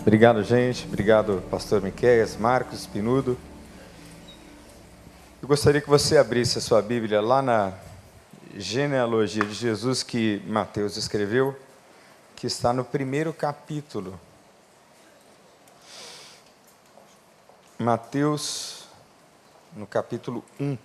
[0.00, 0.86] Obrigado, gente.
[0.86, 3.36] Obrigado, pastor Miqueias, Marcos, Pinudo.
[5.42, 7.74] Eu gostaria que você abrisse a sua Bíblia lá na
[8.56, 11.54] genealogia de Jesus que Mateus escreveu,
[12.34, 14.18] que está no primeiro capítulo.
[17.78, 18.84] Mateus,
[19.76, 20.78] no capítulo 1.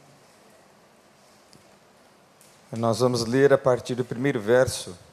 [2.73, 5.04] Nós vamos ler a partir do primeiro verso.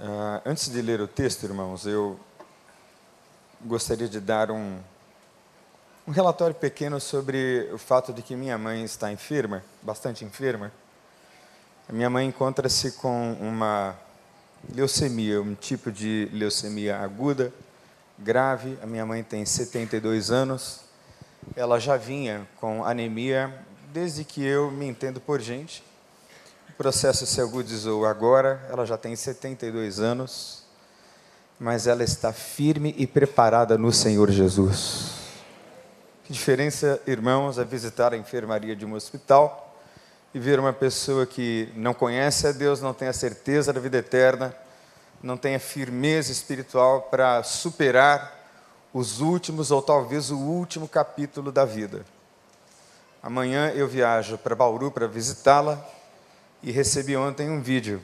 [0.00, 2.20] Uh, antes de ler o texto, irmãos, eu
[3.64, 4.78] gostaria de dar um,
[6.06, 10.70] um relatório pequeno sobre o fato de que minha mãe está enferma, bastante enferma.
[11.88, 13.96] A minha mãe encontra-se com uma
[14.72, 17.52] leucemia, um tipo de leucemia aguda,
[18.16, 18.78] grave.
[18.80, 20.82] A minha mãe tem 72 anos.
[21.56, 23.52] Ela já vinha com anemia
[23.92, 25.82] desde que eu me entendo por gente
[26.78, 30.62] processo se agudizou agora, ela já tem 72 anos,
[31.58, 35.10] mas ela está firme e preparada no Senhor Jesus.
[36.22, 39.76] Que diferença, irmãos, é visitar a enfermaria de um hospital
[40.32, 43.98] e ver uma pessoa que não conhece a Deus, não tem a certeza da vida
[43.98, 44.54] eterna,
[45.20, 48.38] não tem a firmeza espiritual para superar
[48.94, 52.06] os últimos ou talvez o último capítulo da vida.
[53.20, 55.97] Amanhã eu viajo para Bauru para visitá-la
[56.62, 58.02] e recebi ontem um vídeo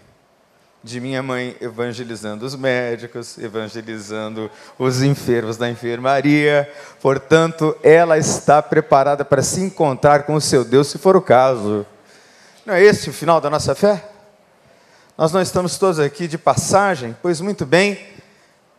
[0.84, 6.70] de minha mãe evangelizando os médicos, evangelizando os enfermos da enfermaria.
[7.00, 11.86] Portanto, ela está preparada para se encontrar com o seu Deus, se for o caso.
[12.66, 14.04] Não é esse o final da nossa fé?
[15.16, 17.16] Nós não estamos todos aqui de passagem?
[17.22, 17.98] Pois muito bem,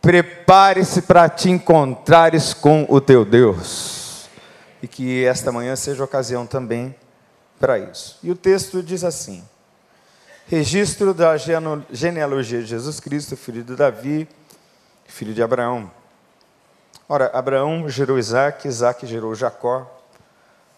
[0.00, 4.28] prepare-se para te encontrares com o teu Deus.
[4.80, 6.94] E que esta manhã seja ocasião também
[7.58, 8.18] para isso.
[8.22, 9.42] E o texto diz assim:
[10.48, 14.28] registro da genealogia de Jesus Cristo, filho de Davi,
[15.04, 15.90] filho de Abraão.
[17.08, 19.90] Ora, Abraão gerou Isaac, Isaac gerou Jacó,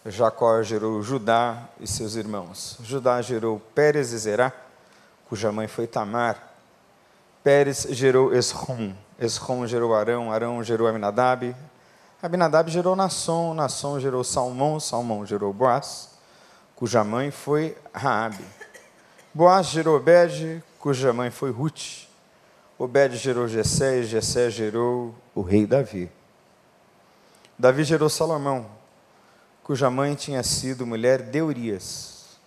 [0.07, 2.77] Jacó gerou Judá e seus irmãos.
[2.83, 4.51] Judá gerou Pérez e Zerá,
[5.27, 6.35] cuja mãe foi Tamar.
[7.43, 11.55] Pérez gerou Esrom, Esrom gerou Arão, Arão gerou Aminadab,
[12.23, 16.09] Aminadab gerou Nasson, Nasson gerou Salmão, Salmão gerou Boaz,
[16.75, 18.58] cuja mãe foi Raabe.
[19.31, 22.07] Boaz gerou Obed, cuja mãe foi Ruth.
[22.79, 26.11] Obed gerou Jessé, e Jessé gerou o rei Davi.
[27.57, 28.65] Davi gerou Salomão,
[29.63, 32.39] cuja mãe tinha sido mulher de Urias.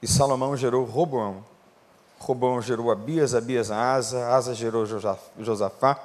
[0.00, 1.44] E Salomão gerou Roboão.
[2.18, 6.00] Roboão gerou Abias, Abias Asa, Asa gerou Josafá,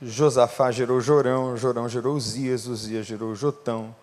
[0.00, 3.94] Josafá gerou Jorão, Jorão gerou Uzias, Uzias gerou Jotão,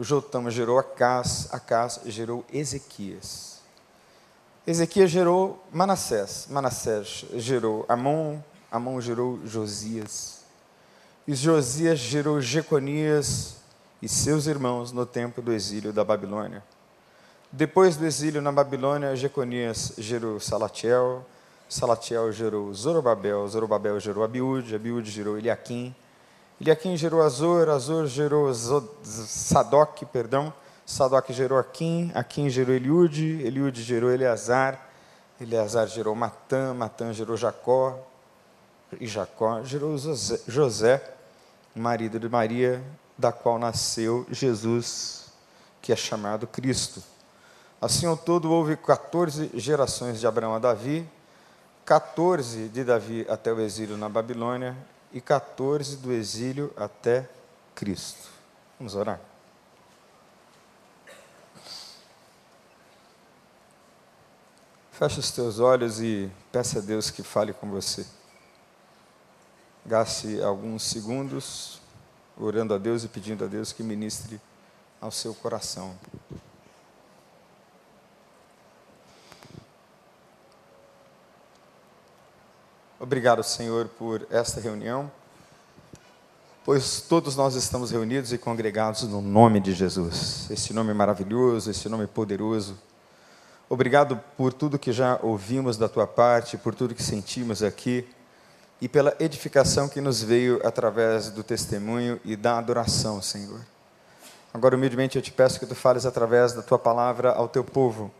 [0.00, 3.51] Jotão gerou Acás, Acás gerou Ezequias.
[4.64, 8.38] Ezequias gerou Manassés, Manassés gerou Amon,
[8.70, 10.44] Amon gerou Josias.
[11.26, 13.56] E Josias gerou Jeconias
[14.00, 16.62] e seus irmãos no tempo do exílio da Babilônia.
[17.50, 21.26] Depois do exílio na Babilônia, Jeconias gerou Salatiel,
[21.68, 25.92] Salatiel gerou Zorobabel, Zorobabel gerou Abiúde, Abiúde gerou Eliaquim,
[26.60, 30.54] Eliaquim gerou Azor, Azor gerou Sadoc, perdão,
[30.92, 34.78] Sadoc gerou Aquim, Aquim gerou Eliude, Eliude gerou Eleazar,
[35.40, 37.98] Eleazar gerou Matã, Matã gerou Jacó,
[39.00, 39.96] e Jacó gerou
[40.46, 41.02] José,
[41.74, 42.84] marido de Maria,
[43.16, 45.32] da qual nasceu Jesus,
[45.80, 47.02] que é chamado Cristo.
[47.80, 51.08] Assim ao todo houve 14 gerações de Abraão a Davi,
[51.86, 54.76] 14 de Davi até o exílio na Babilônia
[55.10, 57.26] e 14 do exílio até
[57.74, 58.28] Cristo.
[58.78, 59.31] Vamos orar?
[65.02, 68.06] Feche os teus olhos e peça a Deus que fale com você.
[69.84, 71.80] Gaste alguns segundos
[72.38, 74.40] orando a Deus e pedindo a Deus que ministre
[75.00, 75.98] ao seu coração.
[83.00, 85.10] Obrigado, Senhor, por esta reunião,
[86.64, 91.88] pois todos nós estamos reunidos e congregados no nome de Jesus, esse nome maravilhoso, esse
[91.88, 92.78] nome poderoso
[93.72, 98.06] Obrigado por tudo que já ouvimos da tua parte, por tudo que sentimos aqui
[98.82, 103.62] e pela edificação que nos veio através do testemunho e da adoração, Senhor.
[104.52, 108.12] Agora, humildemente, eu te peço que tu fales através da tua palavra ao teu povo.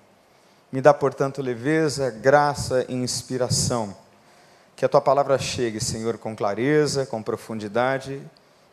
[0.72, 3.94] Me dá, portanto, leveza, graça e inspiração.
[4.74, 8.22] Que a tua palavra chegue, Senhor, com clareza, com profundidade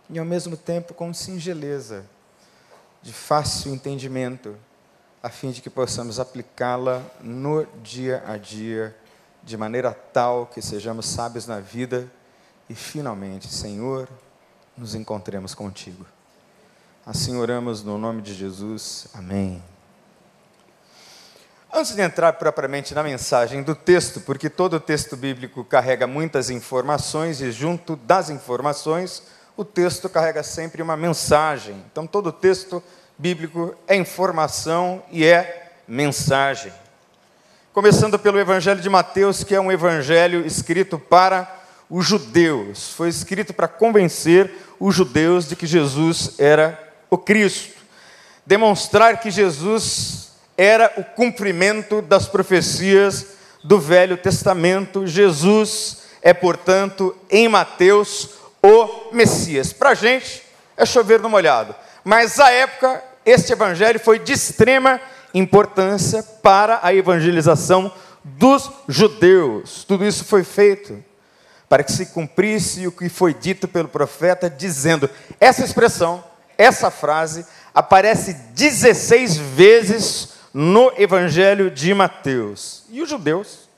[0.10, 2.06] e, ao mesmo tempo, com singeleza,
[3.02, 4.56] de fácil entendimento
[5.21, 8.95] a fim de que possamos aplicá-la no dia a dia
[9.44, 12.10] de maneira tal que sejamos sábios na vida
[12.69, 14.07] e finalmente, Senhor,
[14.77, 16.06] nos encontremos contigo.
[17.06, 19.07] Assim oramos no nome de Jesus.
[19.13, 19.62] Amém.
[21.71, 27.42] Antes de entrar propriamente na mensagem do texto, porque todo texto bíblico carrega muitas informações
[27.42, 29.24] e junto das informações,
[29.57, 31.83] o texto carrega sempre uma mensagem.
[31.92, 32.81] Então todo texto
[33.19, 36.71] bíblico é informação e é mensagem.
[37.74, 41.54] Começando pelo Evangelho de Mateus, que é um evangelho escrito para
[41.89, 42.94] os judeus.
[42.94, 44.50] Foi escrito para convencer
[44.80, 46.80] os judeus de que Jesus era
[47.10, 47.74] o Cristo.
[48.45, 53.27] Demonstrar que Jesus era o cumprimento das profecias
[53.66, 55.06] do Velho Testamento.
[55.06, 58.30] Jesus é, portanto, em Mateus,
[58.63, 59.74] o Messias.
[59.74, 60.42] Para a gente,
[60.77, 61.75] é chover no molhado.
[62.01, 65.00] Mas, à época, este evangelho foi de extrema
[65.33, 67.92] importância para a evangelização
[68.24, 69.83] dos judeus.
[69.83, 71.04] Tudo isso foi feito
[71.68, 76.24] para que se cumprisse o que foi dito pelo profeta, dizendo: essa expressão,
[76.57, 82.83] essa frase, aparece 16 vezes no Evangelho de Mateus.
[82.89, 83.69] E os judeus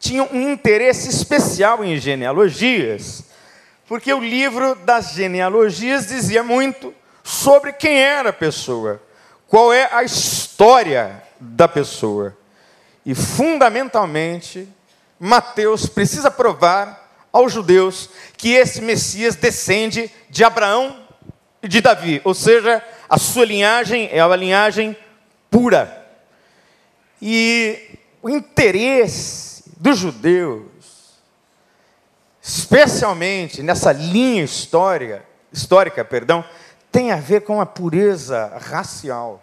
[0.00, 3.24] tinham um interesse especial em genealogias,
[3.86, 6.94] porque o livro das genealogias dizia muito
[7.24, 9.02] sobre quem era a pessoa,
[9.48, 12.36] qual é a história da pessoa.
[13.04, 14.68] E, fundamentalmente,
[15.18, 21.02] Mateus precisa provar aos judeus que esse Messias descende de Abraão
[21.62, 24.96] e de Davi, ou seja, a sua linhagem é uma linhagem
[25.50, 26.06] pura.
[27.20, 30.64] E o interesse dos judeus,
[32.42, 36.44] especialmente nessa linha histórica, histórica, perdão,
[36.94, 39.42] tem a ver com a pureza racial.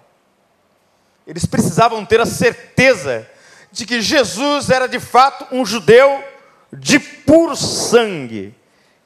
[1.28, 3.30] Eles precisavam ter a certeza
[3.70, 6.24] de que Jesus era de fato um judeu
[6.72, 8.56] de puro sangue.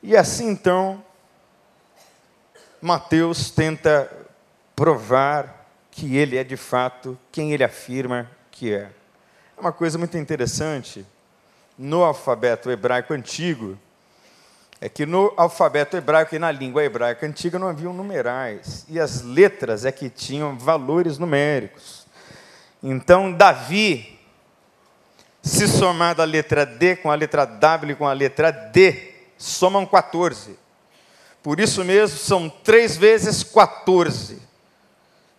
[0.04, 1.04] E assim então,
[2.80, 4.12] Mateus tenta
[4.76, 8.92] provar que ele é de fato quem ele afirma que é.
[9.58, 11.04] É uma coisa muito interessante
[11.76, 13.76] no alfabeto hebraico antigo,
[14.82, 19.22] é que no alfabeto hebraico e na língua hebraica antiga não haviam numerais, e as
[19.22, 22.06] letras é que tinham valores numéricos.
[22.84, 24.16] Então, Davi
[25.46, 30.58] se somar a letra D com a letra W com a letra D, somam 14.
[31.44, 34.42] Por isso mesmo, são 3 vezes 14.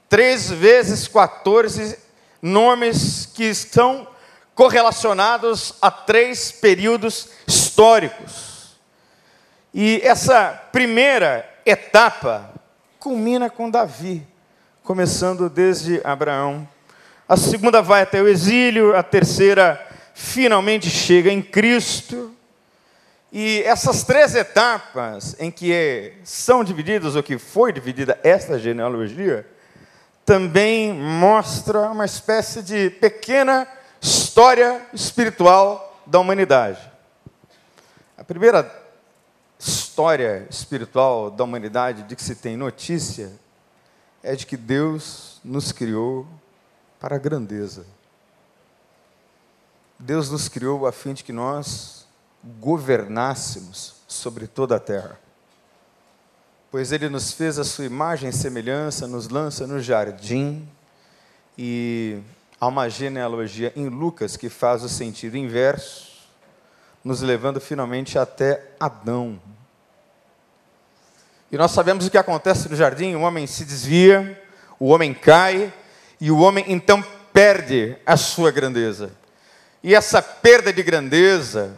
[0.09, 1.99] 3 vezes 14
[2.41, 4.07] nomes que estão
[4.55, 8.46] correlacionados a três períodos históricos.
[9.79, 12.51] E essa primeira etapa
[12.99, 14.27] culmina com Davi,
[14.83, 16.67] começando desde Abraão.
[17.29, 22.35] A segunda vai até o exílio, a terceira finalmente chega em Cristo.
[23.31, 29.47] E essas três etapas em que são divididas, ou que foi dividida esta genealogia,
[30.25, 33.69] também mostra uma espécie de pequena
[34.01, 36.81] história espiritual da humanidade.
[38.17, 38.86] A primeira
[39.97, 43.33] história espiritual da humanidade de que se tem notícia
[44.23, 46.27] é de que Deus nos criou
[47.01, 47.87] para a grandeza.
[49.99, 52.07] Deus nos criou a fim de que nós
[52.61, 55.19] governássemos sobre toda a terra.
[56.71, 60.69] Pois Ele nos fez a sua imagem e semelhança, nos lança no jardim,
[61.57, 62.21] e
[62.61, 66.29] há uma genealogia em Lucas que faz o sentido inverso,
[67.03, 69.41] nos levando finalmente até Adão.
[71.51, 74.43] E nós sabemos o que acontece no jardim: o homem se desvia,
[74.79, 75.73] o homem cai,
[76.21, 79.11] e o homem então perde a sua grandeza.
[79.83, 81.77] E essa perda de grandeza,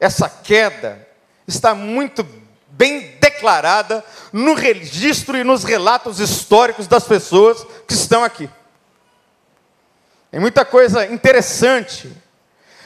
[0.00, 1.06] essa queda,
[1.46, 2.26] está muito
[2.68, 8.48] bem declarada no registro e nos relatos históricos das pessoas que estão aqui.
[10.30, 12.10] Tem muita coisa interessante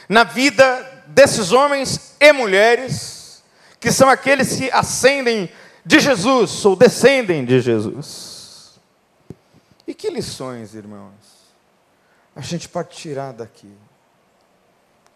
[0.09, 3.41] na vida desses homens e mulheres
[3.79, 5.49] que são aqueles que ascendem
[5.87, 8.77] de Jesus ou descendem de Jesus.
[9.87, 11.13] E que lições, irmãos,
[12.35, 13.73] a gente pode tirar daqui?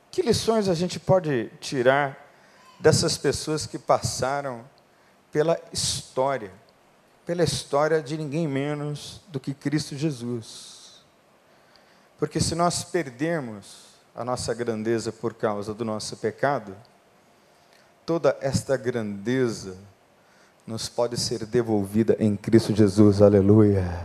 [0.09, 2.17] Que lições a gente pode tirar
[2.79, 4.63] dessas pessoas que passaram
[5.29, 6.53] pela história,
[7.25, 11.03] pela história de ninguém menos do que Cristo Jesus?
[12.17, 16.77] Porque se nós perdermos a nossa grandeza por causa do nosso pecado,
[18.05, 19.77] toda esta grandeza
[20.65, 23.99] nos pode ser devolvida em Cristo Jesus, aleluia.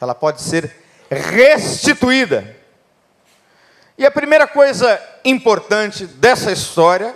[0.00, 0.74] Ela pode ser
[1.10, 2.56] restituída.
[3.96, 7.14] E a primeira coisa importante dessa história,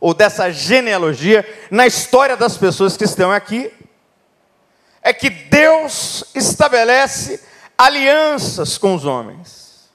[0.00, 3.72] ou dessa genealogia, na história das pessoas que estão aqui,
[5.02, 7.40] é que Deus estabelece
[7.76, 9.90] alianças com os homens.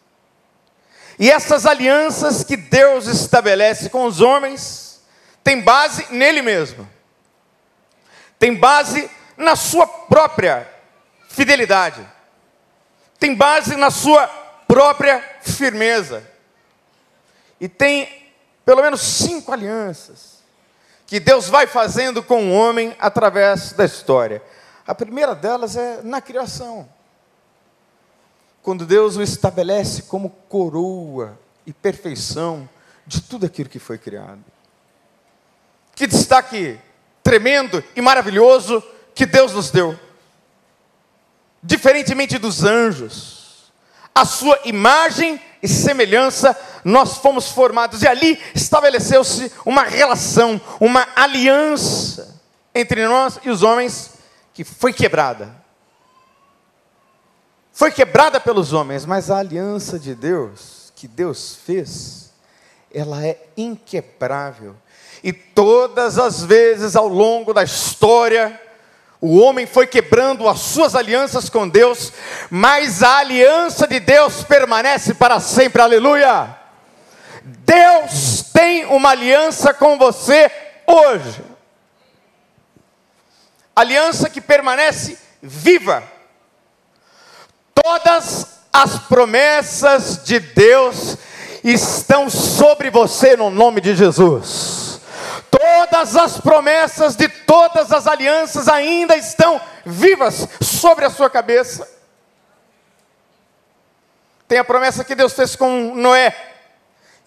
[1.18, 5.02] E essas alianças que Deus estabelece com os homens
[5.44, 6.88] tem base nele mesmo.
[8.42, 9.08] Tem base
[9.38, 10.68] na sua própria
[11.30, 12.04] fidelidade.
[13.20, 14.26] Tem base na sua
[14.68, 16.28] própria firmeza.
[17.60, 18.32] E tem
[18.66, 20.42] pelo menos cinco alianças
[21.06, 24.42] que Deus vai fazendo com o homem através da história.
[24.88, 26.90] A primeira delas é na criação.
[28.64, 32.68] Quando Deus o estabelece como coroa e perfeição
[33.06, 34.44] de tudo aquilo que foi criado.
[35.94, 36.80] Que destaque
[37.24, 39.98] tremendo e maravilhoso que Deus nos deu.
[41.64, 43.72] Diferentemente dos anjos,
[44.14, 52.40] a sua imagem e semelhança nós fomos formados, e ali estabeleceu-se uma relação, uma aliança
[52.74, 54.12] entre nós e os homens
[54.54, 55.56] que foi quebrada.
[57.72, 62.32] Foi quebrada pelos homens, mas a aliança de Deus, que Deus fez,
[62.94, 64.76] ela é inquebrável.
[65.24, 68.60] E todas as vezes ao longo da história,
[69.20, 72.12] o homem foi quebrando as suas alianças com Deus,
[72.50, 76.58] mas a aliança de Deus permanece para sempre, aleluia.
[77.44, 80.52] Deus tem uma aliança com você
[80.88, 81.44] hoje,
[83.76, 86.04] aliança que permanece viva.
[87.76, 91.18] Todas as promessas de Deus
[91.64, 94.91] estão sobre você no nome de Jesus.
[95.52, 101.88] Todas as promessas de todas as alianças ainda estão vivas sobre a sua cabeça.
[104.48, 106.36] Tem a promessa que Deus fez com Noé,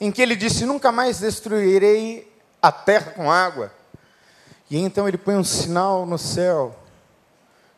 [0.01, 3.71] em que ele disse: Nunca mais destruirei a terra com água.
[4.71, 6.75] E então ele põe um sinal no céu,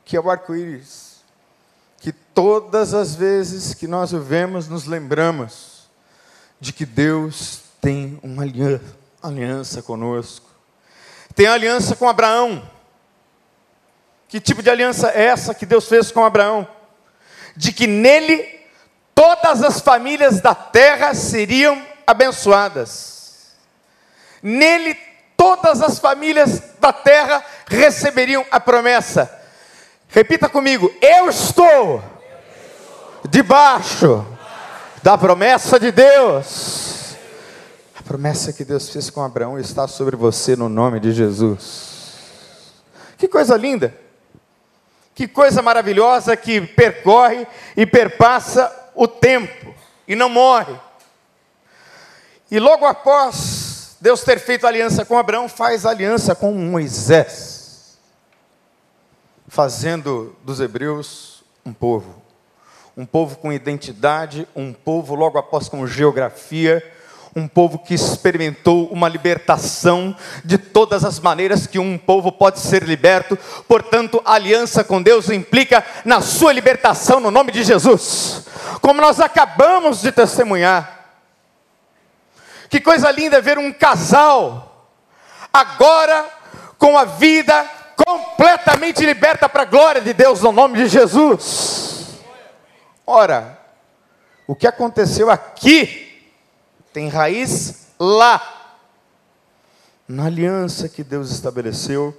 [0.05, 1.17] que é o arco-íris,
[1.99, 5.89] que todas as vezes que nós o vemos, nos lembramos
[6.61, 10.47] de que Deus tem uma aliança aliança conosco.
[11.35, 12.63] Tem aliança com Abraão.
[14.29, 16.67] Que tipo de aliança é essa que Deus fez com Abraão?
[17.57, 18.45] De que nele
[19.15, 23.55] todas as famílias da terra seriam abençoadas.
[24.43, 24.97] Nele
[25.37, 29.31] todas as famílias da terra receberiam a promessa.
[30.09, 32.03] Repita comigo: Eu estou
[33.29, 34.27] debaixo
[35.03, 36.96] da promessa de Deus
[38.07, 41.97] promessa que Deus fez com Abraão está sobre você no nome de Jesus.
[43.19, 43.93] Que coisa linda!
[45.13, 47.47] Que coisa maravilhosa que percorre
[47.77, 49.75] e perpassa o tempo
[50.07, 50.79] e não morre.
[52.49, 57.99] E logo após Deus ter feito aliança com Abraão, faz aliança com Moisés,
[59.49, 62.23] fazendo dos hebreus um povo,
[62.97, 66.85] um povo com identidade, um povo logo após com geografia,
[67.37, 72.83] um povo que experimentou uma libertação de todas as maneiras que um povo pode ser
[72.83, 73.39] liberto.
[73.69, 78.47] Portanto, aliança com Deus implica na sua libertação no nome de Jesus.
[78.81, 81.09] Como nós acabamos de testemunhar.
[82.71, 84.89] Que coisa linda ver um casal
[85.53, 86.25] agora
[86.79, 87.67] com a vida
[87.97, 92.17] completamente liberta para a glória de Deus no nome de Jesus.
[93.07, 93.61] Ora,
[94.47, 96.06] o que aconteceu aqui
[96.97, 98.81] tem raiz lá,
[100.09, 102.19] na aliança que Deus estabeleceu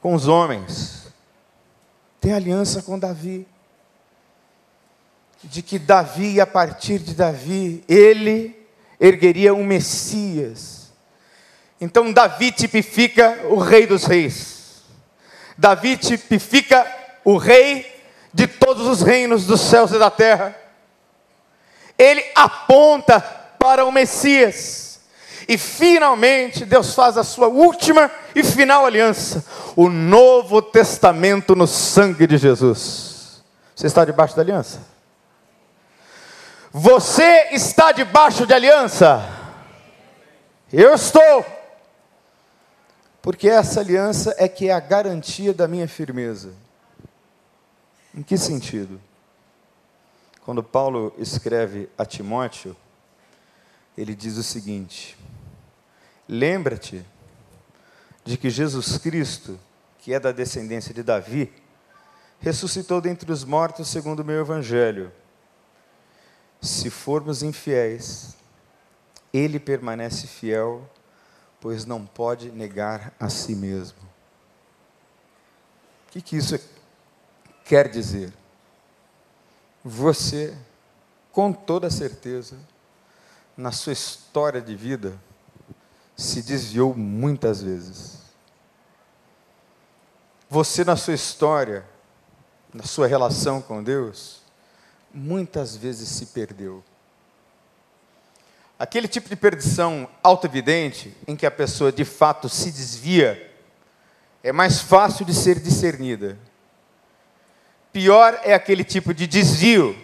[0.00, 1.08] com os homens.
[2.20, 3.48] Tem aliança com Davi.
[5.42, 8.56] De que Davi, a partir de Davi, ele
[9.00, 10.92] ergueria um Messias.
[11.80, 14.84] Então, Davi tipifica o Rei dos Reis.
[15.58, 16.86] Davi tipifica
[17.24, 17.92] o Rei
[18.32, 20.54] de todos os reinos dos céus e da terra.
[21.98, 25.00] Ele aponta para o Messias.
[25.48, 29.42] E finalmente Deus faz a sua última e final aliança,
[29.74, 33.42] o Novo Testamento no sangue de Jesus.
[33.74, 34.82] Você está debaixo da aliança?
[36.70, 39.26] Você está debaixo de aliança?
[40.70, 41.42] Eu estou.
[43.22, 46.52] Porque essa aliança é que é a garantia da minha firmeza.
[48.14, 49.00] Em que sentido?
[50.44, 52.76] Quando Paulo escreve a Timóteo,
[53.96, 55.16] ele diz o seguinte:
[56.28, 57.04] Lembra-te
[58.24, 59.58] de que Jesus Cristo,
[59.98, 61.52] que é da descendência de Davi,
[62.40, 65.12] ressuscitou dentre os mortos segundo o meu evangelho.
[66.60, 68.36] Se formos infiéis,
[69.32, 70.88] ele permanece fiel,
[71.60, 73.98] pois não pode negar a si mesmo.
[76.08, 76.58] O que, que isso
[77.64, 78.32] quer dizer?
[79.84, 80.56] Você,
[81.32, 82.56] com toda certeza,
[83.56, 85.18] na sua história de vida,
[86.16, 88.18] se desviou muitas vezes.
[90.48, 91.84] Você, na sua história,
[92.72, 94.42] na sua relação com Deus,
[95.12, 96.82] muitas vezes se perdeu.
[98.78, 103.52] Aquele tipo de perdição auto-evidente, em que a pessoa de fato se desvia,
[104.42, 106.38] é mais fácil de ser discernida.
[107.92, 109.96] Pior é aquele tipo de desvio,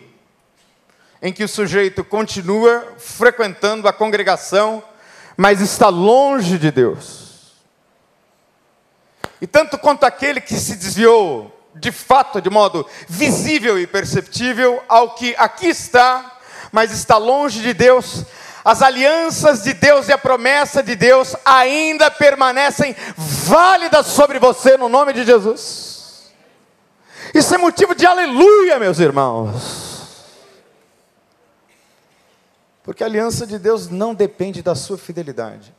[1.23, 4.83] em que o sujeito continua frequentando a congregação,
[5.37, 7.55] mas está longe de Deus.
[9.41, 15.15] E tanto quanto aquele que se desviou, de fato, de modo visível e perceptível, ao
[15.15, 16.39] que aqui está,
[16.73, 18.25] mas está longe de Deus,
[18.65, 24.89] as alianças de Deus e a promessa de Deus ainda permanecem válidas sobre você no
[24.89, 26.31] nome de Jesus.
[27.35, 29.90] Isso é motivo de aleluia, meus irmãos.
[32.91, 35.73] Porque a aliança de Deus não depende da sua fidelidade.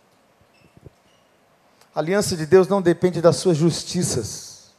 [1.94, 4.72] A aliança de Deus não depende das suas justiças.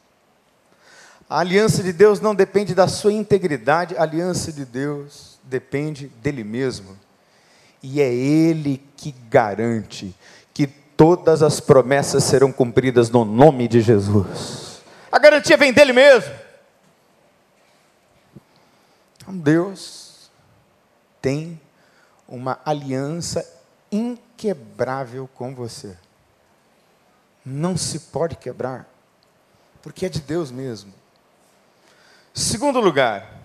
[1.29, 3.95] A aliança de Deus não depende da sua integridade.
[3.95, 6.97] A aliança de Deus depende dele mesmo.
[7.83, 10.15] E é ele que garante
[10.55, 14.81] que todas as promessas serão cumpridas no nome de Jesus.
[15.11, 16.33] A garantia vem dele mesmo.
[19.19, 20.31] Então Deus
[21.21, 21.61] tem
[22.33, 23.47] uma aliança
[23.91, 25.95] inquebrável com você.
[27.45, 28.89] Não se pode quebrar,
[29.83, 30.91] porque é de Deus mesmo.
[32.33, 33.39] Segundo lugar,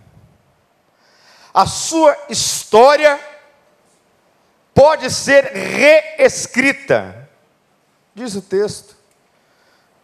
[1.52, 3.21] a sua história
[4.73, 7.28] pode ser reescrita.
[8.15, 8.97] Diz o texto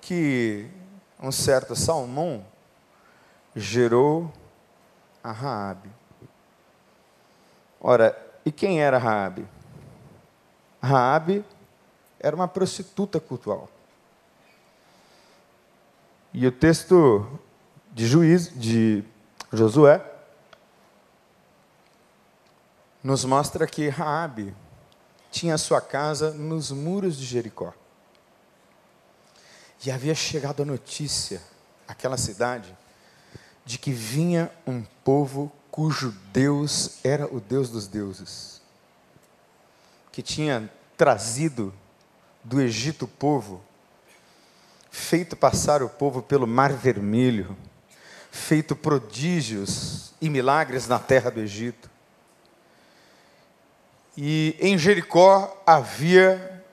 [0.02, 0.68] que
[1.18, 2.44] um certo Salmão
[3.56, 4.30] gerou
[5.22, 5.90] a Raabe.
[7.80, 9.46] Ora, e quem era Raabe?
[10.83, 11.44] Raabe
[12.20, 13.68] era uma prostituta cultural.
[16.33, 17.26] E o texto
[17.92, 19.04] de Juiz de
[19.52, 20.04] Josué
[23.02, 24.54] nos mostra que Raabe
[25.30, 27.72] tinha sua casa nos muros de Jericó.
[29.85, 31.42] E havia chegado a notícia
[31.87, 32.76] àquela cidade
[33.64, 38.62] de que vinha um povo cujo Deus era o Deus dos deuses,
[40.12, 41.74] que tinha trazido
[42.44, 43.60] do Egito o povo,
[44.88, 47.56] feito passar o povo pelo Mar Vermelho,
[48.30, 51.90] feito prodígios e milagres na terra do Egito.
[54.16, 56.64] E em Jericó havia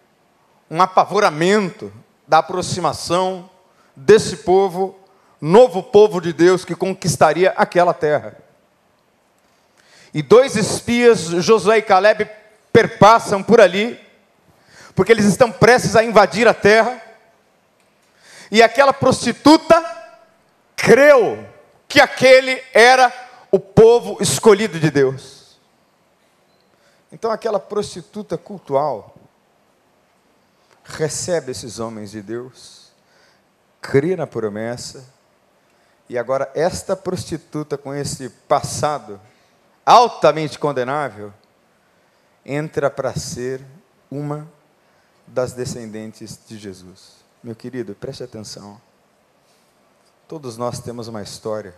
[0.69, 1.91] um apavoramento
[2.27, 3.49] da aproximação
[3.95, 4.95] desse povo,
[5.41, 8.40] novo povo de Deus que conquistaria aquela terra.
[10.13, 12.29] E dois espias, Josué e Caleb,
[12.71, 13.99] perpassam por ali,
[14.93, 17.01] porque eles estão prestes a invadir a terra.
[18.49, 19.83] E aquela prostituta
[20.75, 21.47] creu
[21.87, 23.11] que aquele era
[23.49, 25.57] o povo escolhido de Deus.
[27.11, 29.15] Então aquela prostituta cultual
[30.83, 32.91] recebe esses homens de Deus,
[33.81, 35.05] crê na promessa,
[36.09, 39.19] e agora esta prostituta com esse passado
[39.85, 41.33] altamente condenável,
[42.45, 43.65] entra para ser
[44.09, 44.47] uma
[45.25, 47.17] das descendentes de Jesus.
[47.43, 48.79] Meu querido, preste atenção.
[50.27, 51.73] Todos nós temos uma história.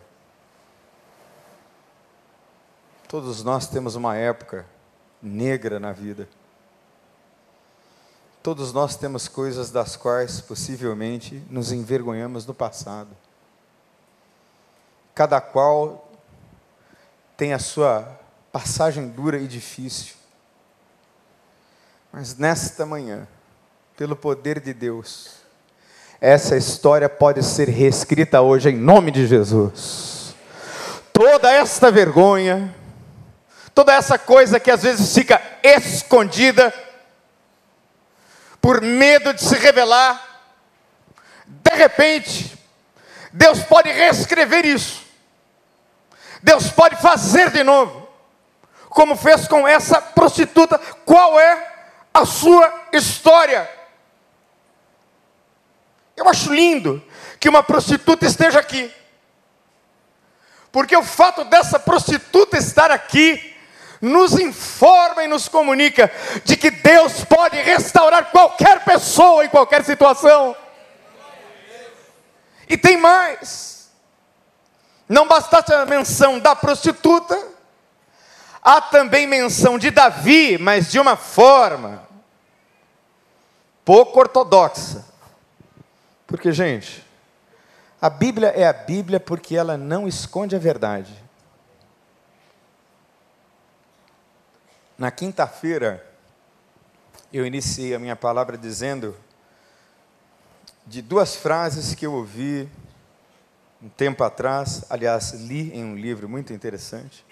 [3.08, 4.66] Todos nós temos uma época
[5.22, 6.28] negra na vida.
[8.42, 13.10] Todos nós temos coisas das quais possivelmente nos envergonhamos no passado.
[15.16, 16.12] Cada qual
[17.36, 18.20] tem a sua
[18.52, 20.14] passagem dura e difícil.
[22.12, 23.28] Mas nesta manhã,
[23.98, 25.38] pelo poder de Deus,
[26.22, 30.36] essa história pode ser reescrita hoje em nome de Jesus.
[31.12, 32.74] Toda esta vergonha,
[33.74, 36.74] toda essa coisa que às vezes fica escondida,
[38.62, 40.42] por medo de se revelar,
[41.46, 42.58] de repente,
[43.34, 45.03] Deus pode reescrever isso
[46.44, 48.08] Deus pode fazer de novo,
[48.90, 50.78] como fez com essa prostituta.
[51.06, 51.74] Qual é
[52.14, 53.70] a sua história?
[56.18, 57.02] Eu acho lindo
[57.40, 58.94] que uma prostituta esteja aqui,
[60.70, 63.56] porque o fato dessa prostituta estar aqui
[64.02, 66.12] nos informa e nos comunica
[66.44, 70.54] de que Deus pode restaurar qualquer pessoa em qualquer situação.
[72.68, 73.73] E tem mais.
[75.08, 77.38] Não bastasse a menção da prostituta,
[78.62, 82.08] há também menção de Davi, mas de uma forma
[83.84, 85.06] pouco ortodoxa.
[86.26, 87.06] Porque, gente,
[88.02, 91.14] a Bíblia é a Bíblia porque ela não esconde a verdade.
[94.98, 96.06] Na quinta-feira,
[97.32, 99.18] eu iniciei a minha palavra dizendo
[100.86, 102.70] de duas frases que eu ouvi
[103.84, 107.26] um tempo atrás, aliás, li em um livro muito interessante.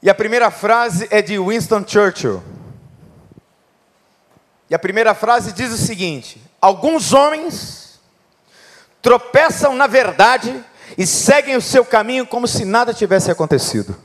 [0.00, 2.40] E a primeira frase é de Winston Churchill.
[4.70, 8.00] E a primeira frase diz o seguinte: Alguns homens
[9.02, 10.64] tropeçam na verdade
[10.96, 14.00] e seguem o seu caminho como se nada tivesse acontecido.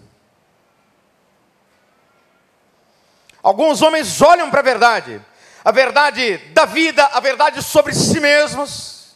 [3.44, 5.22] Alguns homens olham para a verdade,
[5.64, 9.16] a verdade da vida, a verdade sobre si mesmos,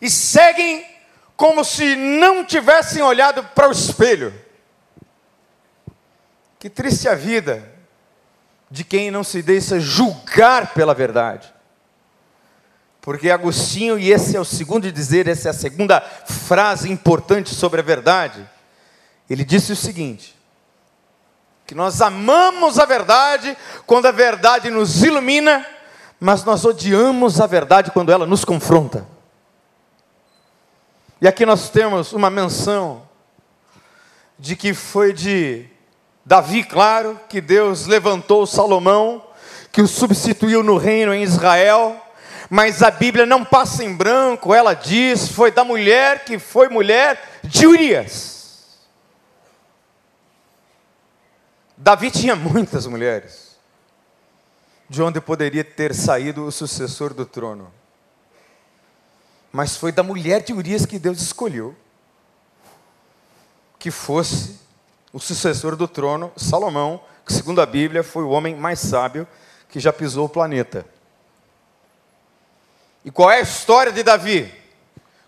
[0.00, 0.99] e seguem
[1.40, 4.30] como se não tivessem olhado para o espelho.
[6.58, 7.66] Que triste a vida
[8.70, 11.50] de quem não se deixa julgar pela verdade.
[13.00, 17.80] Porque Agostinho, e esse é o segundo dizer, essa é a segunda frase importante sobre
[17.80, 18.46] a verdade,
[19.30, 20.36] ele disse o seguinte:
[21.66, 25.66] que nós amamos a verdade quando a verdade nos ilumina,
[26.20, 29.19] mas nós odiamos a verdade quando ela nos confronta.
[31.20, 33.06] E aqui nós temos uma menção
[34.38, 35.66] de que foi de
[36.24, 39.22] Davi, claro, que Deus levantou Salomão,
[39.70, 42.00] que o substituiu no reino em Israel,
[42.48, 47.40] mas a Bíblia não passa em branco, ela diz: foi da mulher que foi mulher
[47.44, 48.78] de Urias.
[51.76, 53.58] Davi tinha muitas mulheres,
[54.88, 57.79] de onde poderia ter saído o sucessor do trono.
[59.52, 61.76] Mas foi da mulher de Urias que Deus escolheu
[63.78, 64.60] que fosse
[65.12, 69.26] o sucessor do trono, Salomão, que segundo a Bíblia foi o homem mais sábio
[69.68, 70.84] que já pisou o planeta.
[73.04, 74.54] E qual é a história de Davi?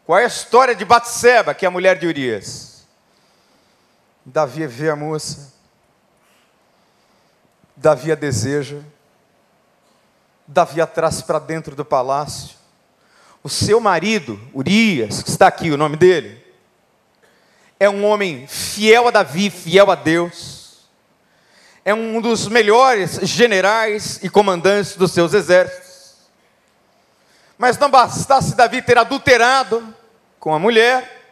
[0.05, 2.87] Qual é a história de Batseba, que é a mulher de Urias?
[4.25, 5.53] Davi vê a moça,
[7.75, 8.81] Davi a deseja,
[10.47, 12.62] Davi a traz para dentro do palácio.
[13.43, 16.43] O seu marido, Urias, que está aqui o nome dele,
[17.79, 20.89] é um homem fiel a Davi, fiel a Deus.
[21.85, 26.15] É um dos melhores generais e comandantes dos seus exércitos.
[27.59, 29.93] Mas não bastasse Davi ter adulterado
[30.39, 31.23] com a mulher,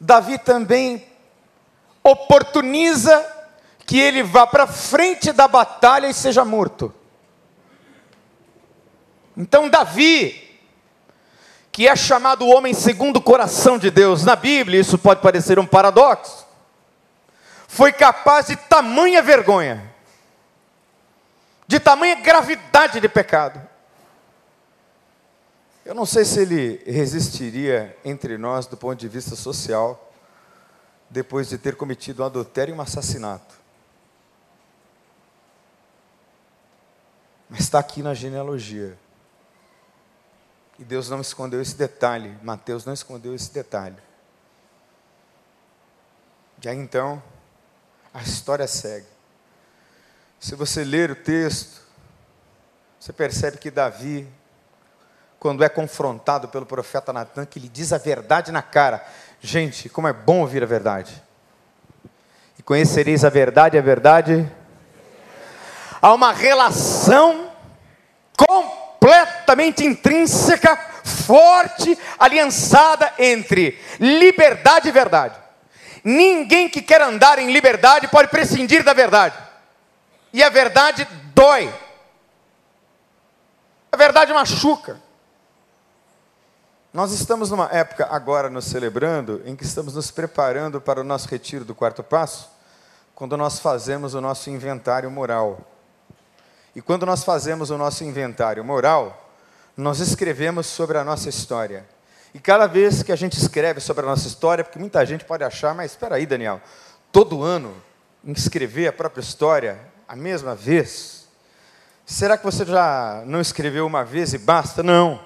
[0.00, 1.06] Davi também
[2.02, 3.24] oportuniza
[3.84, 6.92] que ele vá para frente da batalha e seja morto.
[9.36, 10.46] Então, Davi,
[11.70, 15.58] que é chamado o homem segundo o coração de Deus, na Bíblia, isso pode parecer
[15.58, 16.46] um paradoxo,
[17.68, 19.92] foi capaz de tamanha vergonha,
[21.68, 23.60] de tamanha gravidade de pecado.
[25.84, 30.12] Eu não sei se ele resistiria entre nós do ponto de vista social,
[31.10, 33.54] depois de ter cometido um adultério e um assassinato.
[37.48, 38.98] Mas está aqui na genealogia.
[40.78, 43.96] E Deus não escondeu esse detalhe, Mateus não escondeu esse detalhe.
[46.66, 47.22] Aí então,
[48.12, 49.06] a história segue.
[50.40, 51.80] Se você ler o texto,
[52.98, 54.28] você percebe que Davi,
[55.38, 59.06] quando é confrontado pelo profeta Natan, que lhe diz a verdade na cara.
[59.40, 61.22] Gente, como é bom ouvir a verdade.
[62.58, 64.50] E conhecereis a verdade, a verdade
[66.02, 67.50] há uma relação
[68.98, 75.38] completamente intrínseca, forte, aliançada entre liberdade e verdade.
[76.02, 79.36] Ninguém que quer andar em liberdade pode prescindir da verdade.
[80.32, 81.72] E a verdade dói.
[83.90, 85.00] A verdade machuca.
[86.92, 91.28] Nós estamos numa época agora nos celebrando em que estamos nos preparando para o nosso
[91.28, 92.50] retiro do quarto passo,
[93.14, 95.75] quando nós fazemos o nosso inventário moral.
[96.76, 99.32] E quando nós fazemos o nosso inventário moral,
[99.74, 101.86] nós escrevemos sobre a nossa história.
[102.34, 105.42] E cada vez que a gente escreve sobre a nossa história, porque muita gente pode
[105.42, 106.60] achar, mas espera aí, Daniel,
[107.10, 107.74] todo ano
[108.26, 111.26] escrever a própria história a mesma vez?
[112.04, 114.82] Será que você já não escreveu uma vez e basta?
[114.82, 115.18] Não.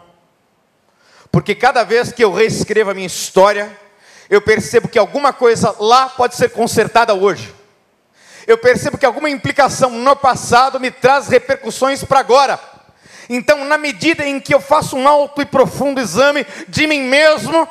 [1.32, 3.76] Porque cada vez que eu reescrevo a minha história,
[4.30, 7.52] eu percebo que alguma coisa lá pode ser consertada hoje.
[8.50, 12.58] Eu percebo que alguma implicação no passado me traz repercussões para agora.
[13.28, 17.68] Então, na medida em que eu faço um alto e profundo exame de mim mesmo,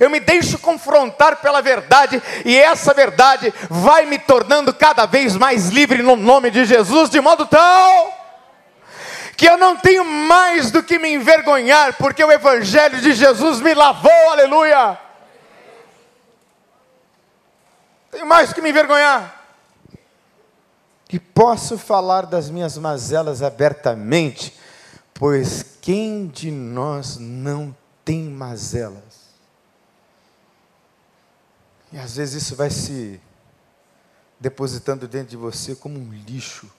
[0.00, 5.68] eu me deixo confrontar pela verdade, e essa verdade vai me tornando cada vez mais
[5.68, 8.18] livre no nome de Jesus, de modo tal
[9.36, 13.74] que eu não tenho mais do que me envergonhar, porque o Evangelho de Jesus me
[13.74, 14.98] lavou, aleluia.
[18.10, 19.41] Tenho mais do que me envergonhar.
[21.12, 24.58] E posso falar das minhas mazelas abertamente,
[25.12, 29.22] pois quem de nós não tem mazelas?
[31.92, 33.20] E às vezes isso vai se
[34.40, 36.70] depositando dentro de você como um lixo.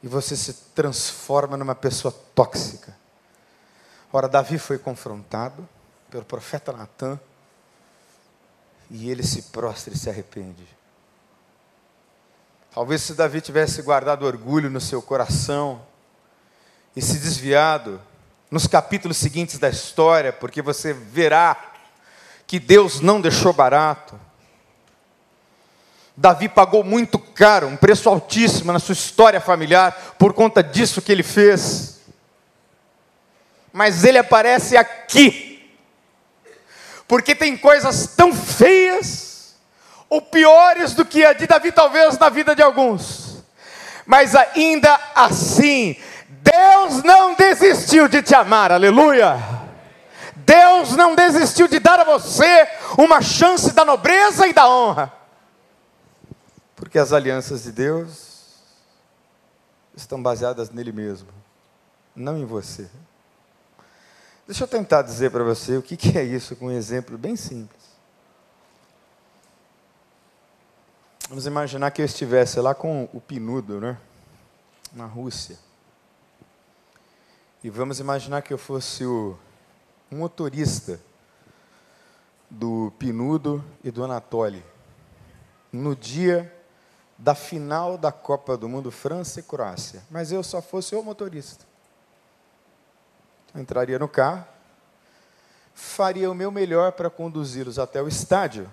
[0.00, 2.96] E você se transforma numa pessoa tóxica.
[4.12, 5.68] Ora, Davi foi confrontado
[6.10, 7.18] pelo profeta Natan.
[8.88, 10.66] E ele se prostra e se arrepende.
[12.74, 15.82] Talvez se Davi tivesse guardado orgulho no seu coração
[16.96, 18.00] e se desviado
[18.50, 21.56] nos capítulos seguintes da história, porque você verá
[22.46, 24.18] que Deus não deixou barato.
[26.16, 31.12] Davi pagou muito caro, um preço altíssimo na sua história familiar, por conta disso que
[31.12, 32.00] ele fez.
[33.70, 35.70] Mas ele aparece aqui,
[37.06, 39.21] porque tem coisas tão feias,
[40.12, 43.42] ou piores do que a de Davi, talvez na vida de alguns,
[44.04, 45.96] mas ainda assim,
[46.28, 49.38] Deus não desistiu de te amar, aleluia.
[50.36, 55.10] Deus não desistiu de dar a você uma chance da nobreza e da honra.
[56.76, 58.52] Porque as alianças de Deus
[59.96, 61.28] estão baseadas nele mesmo,
[62.14, 62.86] não em você.
[64.46, 67.81] Deixa eu tentar dizer para você o que é isso com um exemplo bem simples.
[71.32, 73.96] Vamos imaginar que eu estivesse lá com o Pinudo, né?
[74.92, 75.58] Na Rússia.
[77.64, 79.38] E vamos imaginar que eu fosse o
[80.10, 81.00] motorista
[82.50, 84.62] do Pinudo e do Anatoly,
[85.72, 86.54] no dia
[87.16, 90.02] da final da Copa do Mundo França e Croácia.
[90.10, 91.64] Mas eu só fosse o motorista.
[93.54, 94.44] Eu entraria no carro,
[95.72, 98.70] faria o meu melhor para conduzi-los até o estádio.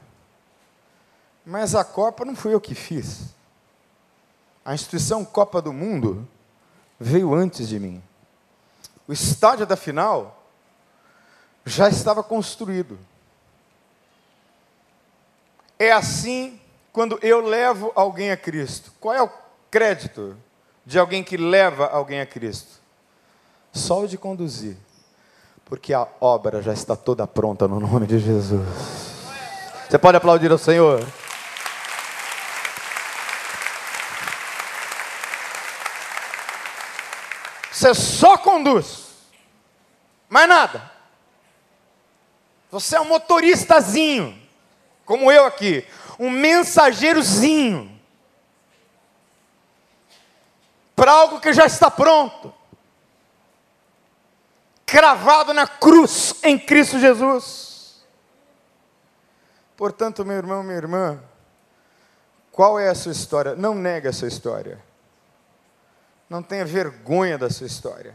[1.46, 3.34] Mas a Copa não fui eu que fiz.
[4.64, 6.28] A instituição Copa do Mundo
[7.00, 8.04] veio antes de mim.
[9.08, 10.44] O estádio da final
[11.66, 13.00] já estava construído.
[15.78, 16.60] É assim
[16.92, 18.92] quando eu levo alguém a Cristo.
[19.00, 19.32] Qual é o
[19.72, 20.36] crédito
[20.86, 22.80] de alguém que leva alguém a Cristo?
[23.72, 24.78] Só o de conduzir.
[25.66, 28.68] Porque a obra já está toda pronta no nome de Jesus.
[29.88, 31.04] Você pode aplaudir ao Senhor?
[37.80, 39.08] Você só conduz,
[40.28, 40.92] mais nada.
[42.70, 44.38] Você é um motoristazinho,
[45.06, 45.88] como eu aqui,
[46.20, 47.98] um mensageirozinho
[50.94, 52.54] para algo que já está pronto,
[54.86, 58.06] cravado na cruz em Cristo Jesus.
[59.78, 61.24] Portanto, meu irmão, minha irmã,
[62.52, 63.56] qual é a sua história?
[63.56, 64.89] Não negue a sua história.
[66.30, 68.14] Não tenha vergonha da sua história.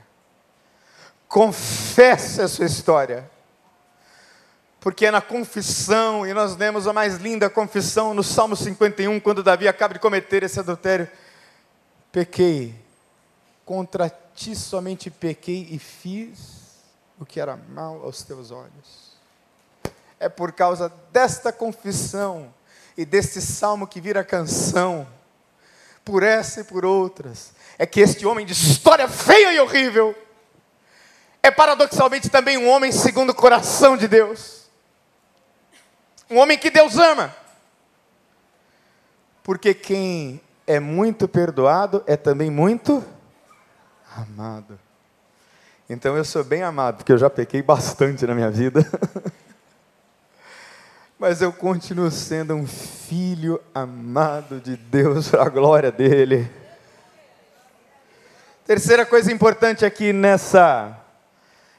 [1.27, 3.29] Confesse a sua história
[4.85, 9.42] porque é na confissão, e nós lemos a mais linda confissão no Salmo 51, quando
[9.42, 11.09] Davi acaba de cometer esse adultério.
[12.12, 12.79] Pequei,
[13.64, 16.83] contra ti somente pequei e fiz
[17.18, 19.16] o que era mal aos teus olhos.
[20.20, 22.53] É por causa desta confissão
[22.94, 25.09] e deste salmo que vira canção,
[26.05, 30.14] por essa e por outras, é que este homem de história feia e horrível
[31.43, 34.64] é paradoxalmente também um homem segundo o coração de Deus
[36.31, 37.35] um homem que Deus ama.
[39.43, 43.05] Porque quem é muito perdoado é também muito
[44.17, 44.79] amado.
[45.88, 48.81] Então eu sou bem amado, porque eu já pequei bastante na minha vida.
[51.27, 56.51] Mas eu continuo sendo um filho amado de Deus para a glória dele.
[58.67, 60.95] Terceira coisa importante aqui nessa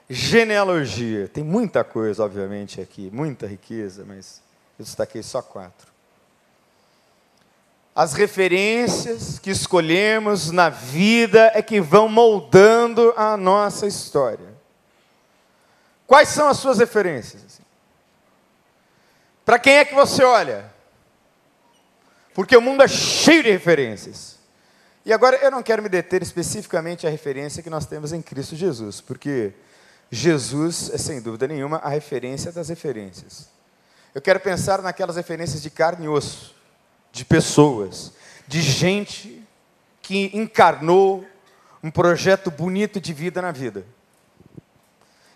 [0.10, 1.28] genealogia.
[1.28, 4.42] Tem muita coisa, obviamente, aqui, muita riqueza, mas
[4.80, 5.94] eu destaquei só quatro.
[7.94, 14.56] As referências que escolhemos na vida é que vão moldando a nossa história.
[16.08, 17.45] Quais são as suas referências?
[19.46, 20.74] Para quem é que você olha?
[22.34, 24.36] Porque o mundo é cheio de referências.
[25.06, 28.56] E agora eu não quero me deter especificamente à referência que nós temos em Cristo
[28.56, 29.54] Jesus, porque
[30.10, 33.48] Jesus é sem dúvida nenhuma a referência das referências.
[34.16, 36.56] Eu quero pensar naquelas referências de carne e osso,
[37.12, 38.14] de pessoas,
[38.48, 39.44] de gente
[40.02, 41.24] que encarnou
[41.84, 43.86] um projeto bonito de vida na vida.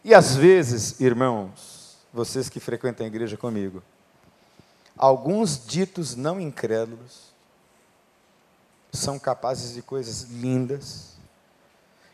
[0.03, 3.83] E às vezes, irmãos, vocês que frequentam a igreja comigo,
[4.99, 7.29] alguns ditos não incrédulos
[8.91, 11.13] são capazes de coisas lindas,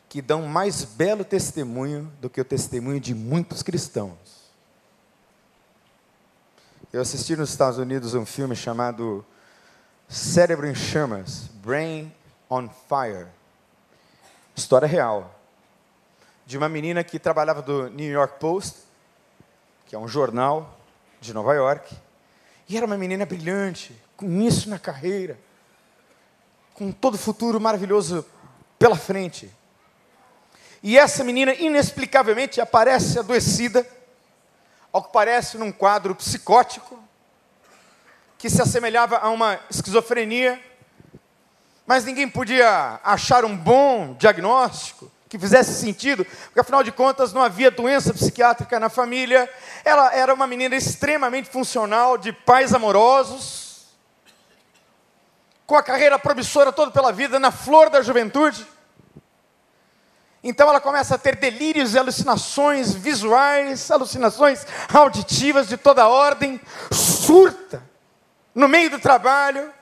[0.07, 4.45] que dão mais belo testemunho do que o testemunho de muitos cristãos.
[6.93, 9.25] Eu assisti nos Estados Unidos um filme chamado
[10.07, 12.13] Cérebro em Chamas, Brain
[12.49, 13.27] on Fire.
[14.55, 15.33] História real.
[16.45, 18.83] De uma menina que trabalhava do New York Post,
[19.87, 20.77] que é um jornal
[21.19, 21.93] de Nova York,
[22.67, 25.37] e era uma menina brilhante, com isso na carreira,
[26.73, 28.25] com todo o futuro maravilhoso
[28.79, 29.51] pela frente.
[30.81, 33.87] E essa menina, inexplicavelmente, aparece adoecida,
[34.91, 36.99] ao que parece num quadro psicótico,
[38.37, 40.61] que se assemelhava a uma esquizofrenia,
[41.85, 47.41] mas ninguém podia achar um bom diagnóstico que fizesse sentido, porque afinal de contas não
[47.41, 49.49] havia doença psiquiátrica na família.
[49.83, 53.87] Ela era uma menina extremamente funcional, de pais amorosos,
[55.65, 58.65] com a carreira promissora toda pela vida, na flor da juventude.
[60.43, 66.61] Então ela começa a ter delírios e alucinações visuais, alucinações auditivas de toda ordem,
[66.91, 67.83] surta
[68.53, 69.73] no meio do trabalho,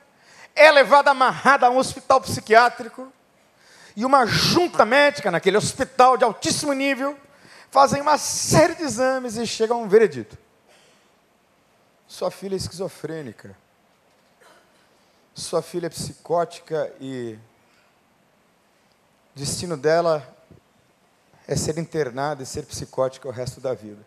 [0.56, 3.12] é levada amarrada a um hospital psiquiátrico,
[3.95, 7.17] e uma junta médica naquele hospital de altíssimo nível
[7.69, 10.38] fazem uma série de exames e chegam a um veredito.
[12.08, 13.56] Sua filha é esquizofrênica
[15.34, 17.38] sua filha é psicótica e
[19.36, 20.27] o destino dela
[21.47, 24.06] é ser internada e ser psicótica o resto da vida.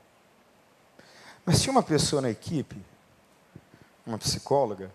[1.45, 2.77] Mas tinha uma pessoa na equipe,
[4.07, 4.91] uma psicóloga,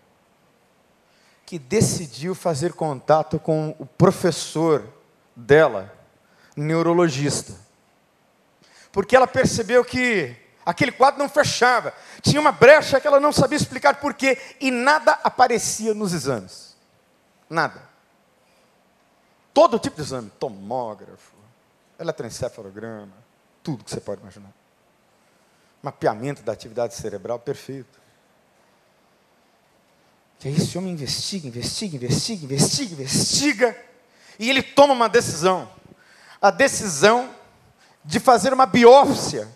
[1.44, 4.86] que decidiu fazer contato com o professor
[5.34, 5.92] dela,
[6.56, 7.54] neurologista.
[8.90, 11.92] Porque ela percebeu que Aquele quadro não fechava.
[12.20, 14.38] Tinha uma brecha que ela não sabia explicar por quê.
[14.60, 16.76] E nada aparecia nos exames.
[17.50, 17.82] Nada.
[19.52, 20.30] Todo tipo de exame.
[20.38, 21.34] Tomógrafo,
[21.98, 23.12] eletroencefalograma,
[23.62, 24.52] tudo que você pode imaginar.
[25.82, 28.00] Mapeamento da atividade cerebral perfeito.
[30.44, 33.84] Esse homem investiga, investiga, investiga, investiga, investiga.
[34.38, 35.70] E ele toma uma decisão.
[36.40, 37.32] A decisão
[38.04, 39.48] de fazer uma biópsia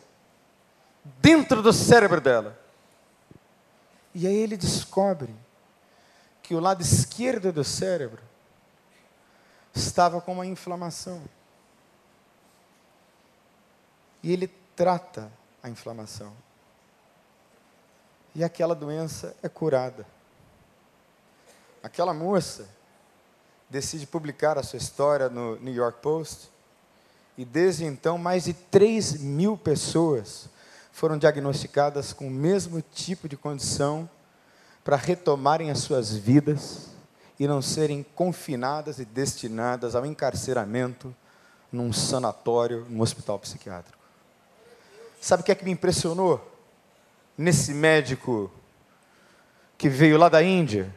[1.20, 2.58] dentro do cérebro dela.
[4.14, 5.34] E aí ele descobre
[6.42, 8.22] que o lado esquerdo do cérebro
[9.74, 11.22] estava com uma inflamação.
[14.22, 15.30] E ele trata
[15.62, 16.32] a inflamação.
[18.34, 20.06] E aquela doença é curada.
[21.86, 22.68] Aquela moça
[23.70, 26.50] decide publicar a sua história no New York Post.
[27.38, 30.48] E desde então, mais de 3 mil pessoas
[30.90, 34.10] foram diagnosticadas com o mesmo tipo de condição
[34.82, 36.88] para retomarem as suas vidas
[37.38, 41.14] e não serem confinadas e destinadas ao encarceramento
[41.70, 44.02] num sanatório, num hospital psiquiátrico.
[45.20, 46.44] Sabe o que é que me impressionou
[47.38, 48.50] nesse médico
[49.78, 50.92] que veio lá da Índia?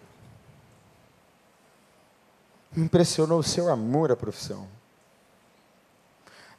[2.71, 4.67] Me impressionou o seu amor à profissão,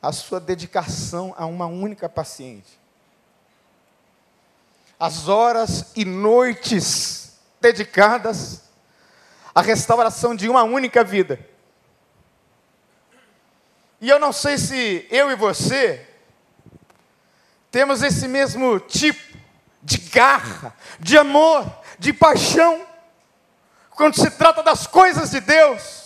[0.03, 2.81] a sua dedicação a uma única paciente.
[4.99, 8.63] As horas e noites dedicadas
[9.55, 11.39] à restauração de uma única vida.
[14.01, 16.07] E eu não sei se eu e você
[17.71, 19.39] temos esse mesmo tipo
[19.83, 21.65] de garra, de amor,
[21.99, 22.85] de paixão,
[23.91, 26.00] quando se trata das coisas de Deus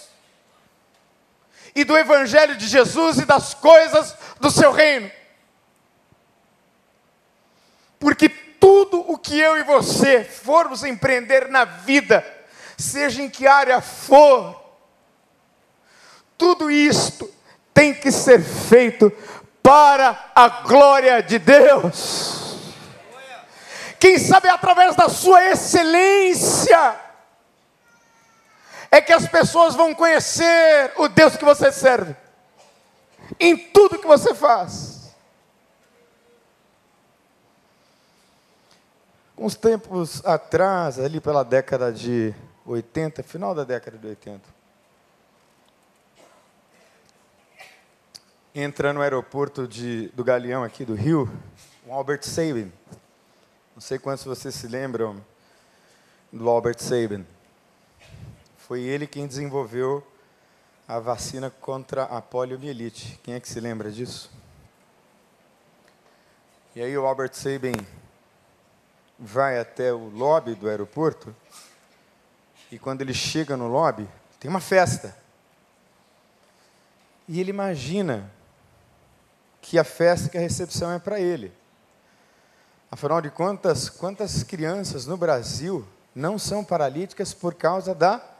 [1.75, 5.11] e do Evangelho de Jesus e das coisas do seu reino.
[7.99, 12.25] Porque tudo o que eu e você formos empreender na vida,
[12.79, 14.62] seja em que área for,
[16.39, 17.33] tudo isto
[17.72, 19.11] tem que ser feito
[19.62, 22.45] para a glória de Deus.
[23.99, 27.04] Quem sabe através da sua excelência
[28.95, 32.14] é que as pessoas vão conhecer o Deus que você serve.
[33.40, 35.12] Em tudo que você faz.
[39.36, 42.32] Uns tempos atrás, ali pela década de
[42.64, 44.40] 80, final da década de 80.
[48.55, 51.28] Entra no aeroporto de, do Galeão aqui do Rio,
[51.84, 52.72] o Albert Sabin.
[53.74, 55.20] Não sei quantos vocês se lembram
[56.32, 57.26] do Albert Sabin.
[58.67, 60.03] Foi ele quem desenvolveu
[60.89, 63.21] a vacina contra a poliomielite.
[63.23, 64.31] Quem é que se lembra disso?
[66.75, 67.75] E aí o Albert Sabin
[69.19, 71.37] vai até o lobby do aeroporto
[72.73, 74.09] e quando ele chega no lobby,
[74.41, 75.15] tem uma festa.
[77.29, 78.33] E ele imagina
[79.61, 81.53] que a festa, que a recepção é para ele.
[82.91, 88.33] Afinal de contas, quantas crianças no Brasil não são paralíticas por causa da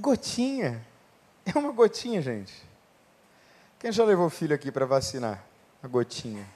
[0.00, 0.84] gotinha?
[1.44, 2.52] É uma gotinha, gente.
[3.78, 5.42] Quem já levou o filho aqui para vacinar?
[5.82, 6.46] A gotinha.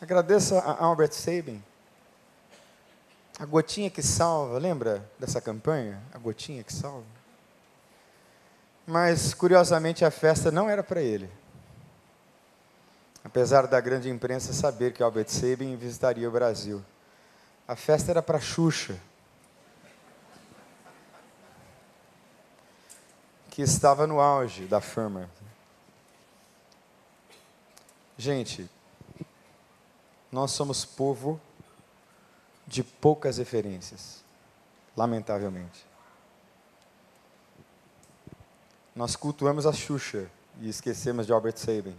[0.00, 1.62] Agradeça a Albert Sabin.
[3.38, 6.00] A gotinha que salva, lembra dessa campanha?
[6.12, 7.04] A gotinha que salva.
[8.86, 11.30] Mas, curiosamente, a festa não era para ele.
[13.24, 16.82] Apesar da grande imprensa saber que Albert Sabin visitaria o Brasil.
[17.66, 18.96] A festa era para Xuxa,
[23.56, 25.30] que estava no auge da fama.
[28.18, 28.68] Gente,
[30.30, 31.40] nós somos povo
[32.66, 34.22] de poucas referências,
[34.94, 35.86] lamentavelmente.
[38.94, 40.30] Nós cultuamos a Xuxa
[40.60, 41.96] e esquecemos de Albert Sabin.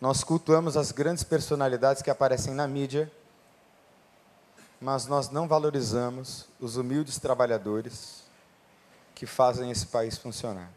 [0.00, 3.12] Nós cultuamos as grandes personalidades que aparecem na mídia,
[4.80, 8.24] mas nós não valorizamos os humildes trabalhadores
[9.16, 10.70] que fazem esse país funcionar.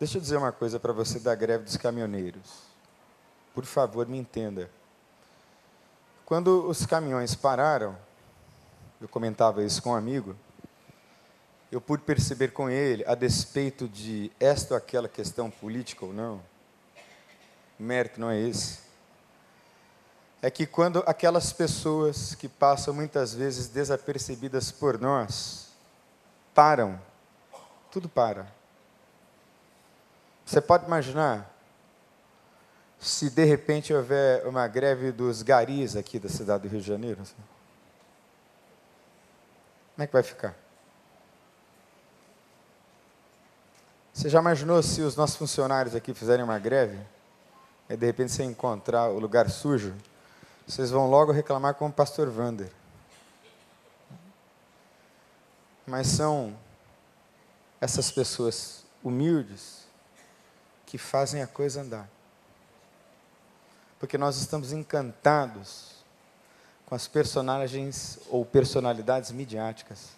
[0.00, 2.62] Deixa eu dizer uma coisa para você da greve dos caminhoneiros.
[3.54, 4.70] Por favor, me entenda.
[6.24, 7.94] Quando os caminhões pararam,
[8.98, 10.34] eu comentava isso com um amigo,
[11.70, 16.40] eu pude perceber com ele, a despeito de esta ou aquela questão política ou não,
[17.78, 18.78] o mérito não é esse,
[20.40, 25.68] é que quando aquelas pessoas que passam muitas vezes desapercebidas por nós,
[26.54, 26.98] param,
[27.90, 28.46] tudo para.
[30.44, 31.54] Você pode imaginar
[32.98, 37.22] se de repente houver uma greve dos garis aqui da cidade do Rio de Janeiro?
[39.94, 40.54] Como é que vai ficar?
[44.12, 46.98] Você já imaginou se os nossos funcionários aqui fizerem uma greve?
[47.88, 49.94] E de repente você encontrar o lugar sujo,
[50.66, 52.70] vocês vão logo reclamar com o pastor Vander.
[55.86, 56.54] Mas são
[57.80, 59.86] essas pessoas humildes
[60.86, 62.08] que fazem a coisa andar
[63.98, 65.96] porque nós estamos encantados
[66.86, 70.10] com as personagens ou personalidades midiáticas,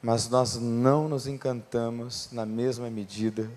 [0.00, 3.50] mas nós não nos encantamos na mesma medida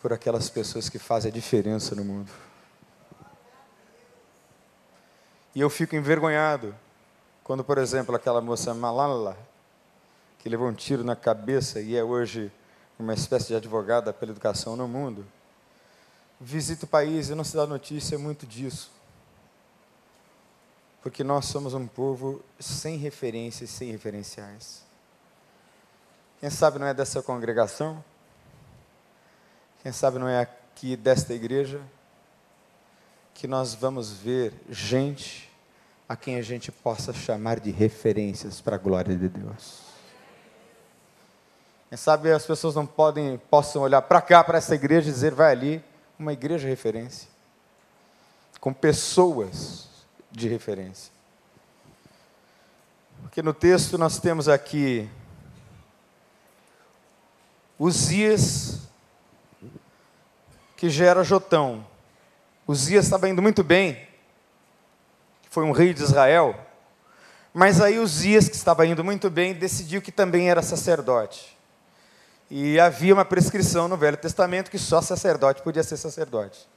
[0.00, 2.30] por aquelas pessoas que fazem a diferença no mundo.
[5.54, 6.74] E eu fico envergonhado
[7.44, 9.36] quando, por exemplo, aquela moça Malala,
[10.42, 12.50] que levou um tiro na cabeça e é hoje
[12.98, 15.24] uma espécie de advogada pela educação no mundo,
[16.40, 18.90] visita o país e não se dá notícia muito disso.
[21.00, 24.82] Porque nós somos um povo sem referências, sem referenciais.
[26.40, 28.04] Quem sabe não é dessa congregação?
[29.80, 31.80] Quem sabe não é aqui desta igreja?
[33.32, 35.48] Que nós vamos ver gente
[36.08, 39.91] a quem a gente possa chamar de referências para a glória de Deus.
[41.92, 45.34] Quem sabe as pessoas não podem, possam olhar para cá, para essa igreja e dizer,
[45.34, 45.84] vai ali,
[46.18, 47.28] uma igreja referência,
[48.58, 49.90] com pessoas
[50.30, 51.12] de referência.
[53.20, 55.06] Porque no texto nós temos aqui
[57.78, 58.88] Uzias,
[60.74, 61.86] que gera Jotão.
[62.66, 64.08] Uzias estava indo muito bem,
[65.50, 66.58] foi um rei de Israel,
[67.52, 71.51] mas aí Uzias, que estava indo muito bem, decidiu que também era sacerdote.
[72.54, 76.68] E havia uma prescrição no Velho Testamento que só sacerdote podia ser sacerdote.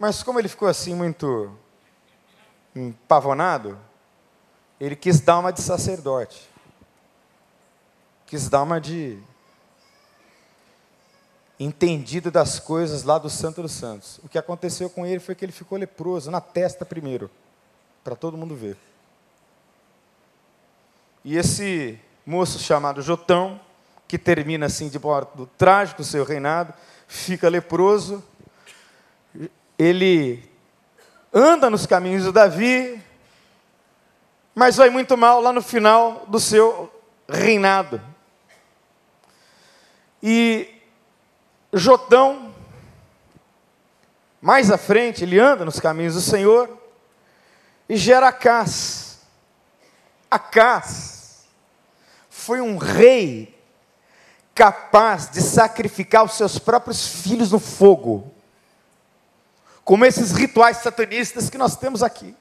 [0.00, 1.56] Mas como ele ficou assim muito
[3.06, 3.78] pavonado,
[4.80, 6.50] ele quis dar uma de sacerdote.
[8.26, 9.22] Quis dar uma de
[11.56, 14.18] entendido das coisas lá do Santo dos Santos.
[14.24, 17.30] O que aconteceu com ele foi que ele ficou leproso na testa primeiro,
[18.02, 18.76] para todo mundo ver.
[21.24, 21.96] E esse
[22.26, 23.60] moço chamado Jotão,
[24.08, 26.72] que termina assim de modo trágico o seu reinado,
[27.08, 28.22] fica leproso,
[29.78, 30.48] ele
[31.32, 33.02] anda nos caminhos de Davi,
[34.54, 36.90] mas vai muito mal lá no final do seu
[37.28, 38.00] reinado.
[40.22, 40.80] E
[41.72, 42.54] Jotão,
[44.40, 46.70] mais à frente, ele anda nos caminhos do Senhor
[47.88, 49.20] e gera Acás.
[50.30, 51.16] Acás
[52.30, 53.55] foi um rei
[54.56, 58.32] capaz de sacrificar os seus próprios filhos no fogo,
[59.84, 62.34] como esses rituais satanistas que nós temos aqui.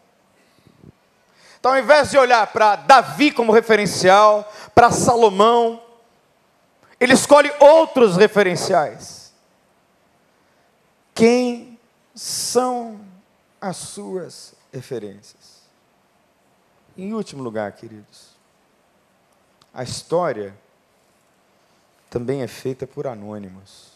[1.59, 5.83] Então, ao invés de olhar para Davi como referencial, para Salomão,
[6.99, 9.33] ele escolhe outros referenciais.
[11.13, 11.77] Quem
[12.15, 13.01] são
[13.59, 15.65] as suas referências?
[16.97, 18.37] Em último lugar, queridos,
[19.73, 20.57] a história
[22.15, 23.91] também é feita por anônimos.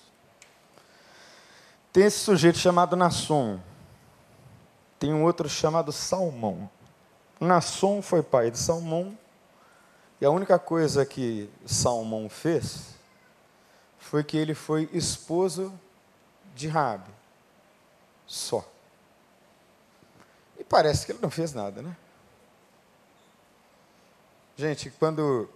[1.93, 3.61] Tem esse sujeito chamado Nasson,
[4.99, 6.69] tem um outro chamado Salmão.
[7.39, 9.17] Nasson foi pai de Salmão,
[10.19, 12.89] e a única coisa que Salmão fez
[13.97, 15.71] foi que ele foi esposo
[16.53, 17.09] de Rabi.
[18.27, 18.69] Só.
[20.57, 21.95] E parece que ele não fez nada, né?
[24.57, 25.49] Gente, quando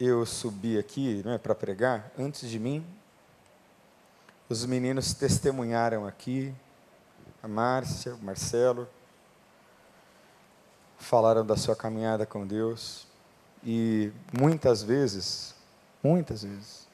[0.00, 2.82] eu subi aqui né, para pregar, antes de mim,
[4.48, 6.54] os meninos testemunharam aqui,
[7.42, 8.88] a Márcia, o Marcelo,
[10.98, 13.06] falaram da sua caminhada com Deus,
[13.62, 15.54] e muitas vezes,
[16.02, 16.88] muitas vezes,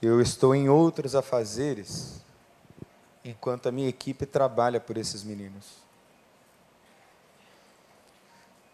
[0.00, 2.20] eu estou em outros afazeres,
[3.24, 5.82] enquanto a minha equipe trabalha por esses meninos.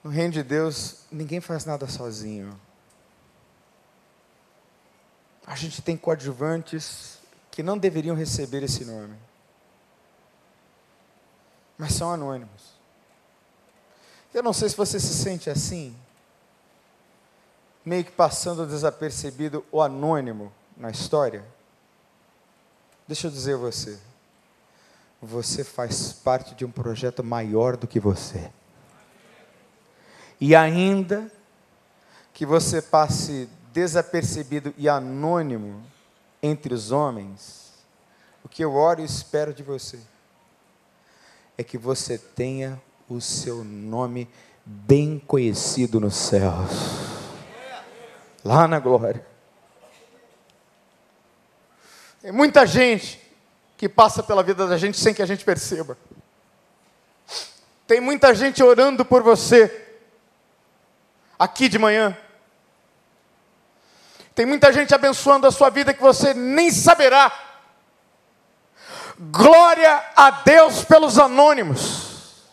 [0.04, 2.67] No reino de Deus, ninguém faz nada sozinho.
[5.48, 7.18] A gente tem coadjuvantes
[7.50, 9.16] que não deveriam receber esse nome,
[11.78, 12.74] mas são anônimos.
[14.34, 15.96] Eu não sei se você se sente assim,
[17.82, 21.42] meio que passando desapercebido o anônimo na história.
[23.08, 23.98] Deixa eu dizer a você,
[25.20, 28.52] você faz parte de um projeto maior do que você.
[30.38, 31.32] E ainda
[32.34, 33.48] que você passe
[33.78, 35.84] desapercebido e anônimo
[36.42, 37.72] entre os homens,
[38.42, 40.00] o que eu oro e espero de você
[41.56, 44.28] é que você tenha o seu nome
[44.64, 46.72] bem conhecido nos céus,
[48.44, 49.24] lá na glória.
[52.20, 53.20] Tem muita gente
[53.76, 55.96] que passa pela vida da gente sem que a gente perceba.
[57.86, 60.00] Tem muita gente orando por você
[61.38, 62.16] aqui de manhã.
[64.38, 67.32] Tem muita gente abençoando a sua vida que você nem saberá.
[69.18, 72.44] Glória a Deus pelos anônimos.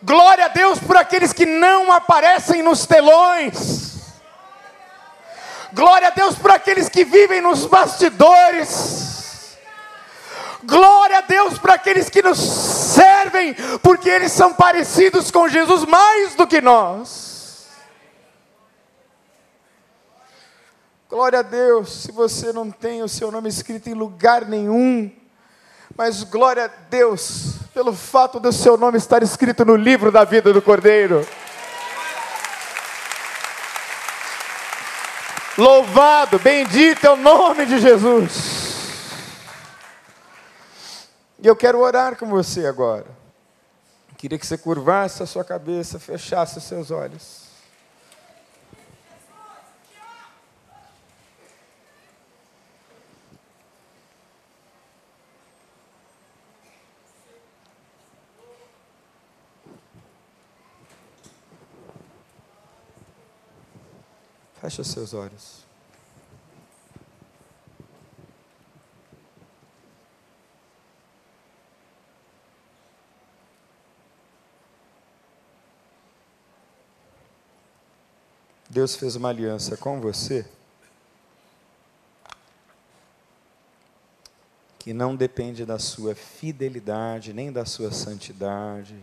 [0.00, 4.12] Glória a Deus por aqueles que não aparecem nos telões.
[5.72, 9.58] Glória a Deus por aqueles que vivem nos bastidores.
[10.62, 16.36] Glória a Deus por aqueles que nos servem, porque eles são parecidos com Jesus mais
[16.36, 17.37] do que nós.
[21.08, 25.10] Glória a Deus, se você não tem o seu nome escrito em lugar nenhum,
[25.96, 30.52] mas glória a Deus pelo fato do seu nome estar escrito no livro da vida
[30.52, 31.26] do Cordeiro.
[35.56, 38.68] Louvado, bendito é o nome de Jesus.
[41.38, 43.06] E eu quero orar com você agora.
[44.18, 47.47] Queria que você curvasse a sua cabeça, fechasse os seus olhos.
[64.68, 65.64] Feche os seus olhos.
[78.68, 80.46] Deus fez uma aliança com você
[84.78, 89.02] que não depende da sua fidelidade, nem da sua santidade,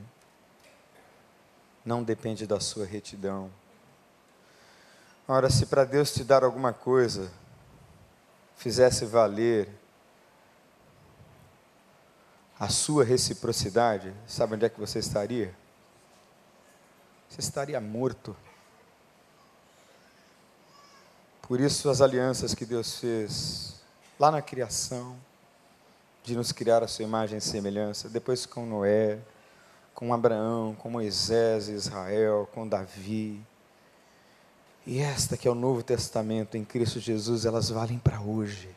[1.83, 3.49] não depende da sua retidão.
[5.27, 7.31] Ora, se para Deus te dar alguma coisa
[8.55, 9.67] fizesse valer
[12.59, 15.53] a sua reciprocidade, sabe onde é que você estaria?
[17.27, 18.35] Você estaria morto.
[21.41, 23.83] Por isso, as alianças que Deus fez
[24.19, 25.17] lá na criação,
[26.23, 29.19] de nos criar a sua imagem e semelhança, depois com Noé,
[29.93, 33.43] com Abraão, com Moisés, Israel, com Davi,
[34.85, 38.69] E esta que é o Novo Testamento em Cristo Jesus, elas valem para hoje.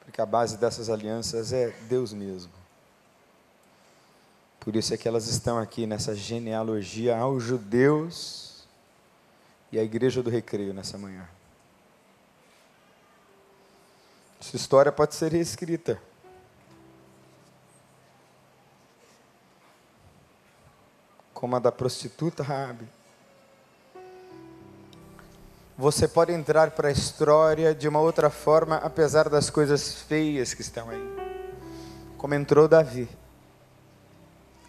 [0.00, 2.52] Porque a base dessas alianças é Deus mesmo.
[4.58, 8.66] Por isso é que elas estão aqui nessa genealogia aos judeus
[9.70, 11.28] e à igreja do recreio nessa manhã.
[14.40, 16.02] Sua história pode ser reescrita.
[21.36, 22.88] Como a da prostituta Rabi.
[25.76, 30.62] Você pode entrar para a história de uma outra forma, apesar das coisas feias que
[30.62, 31.16] estão aí.
[32.16, 33.06] Como entrou Davi.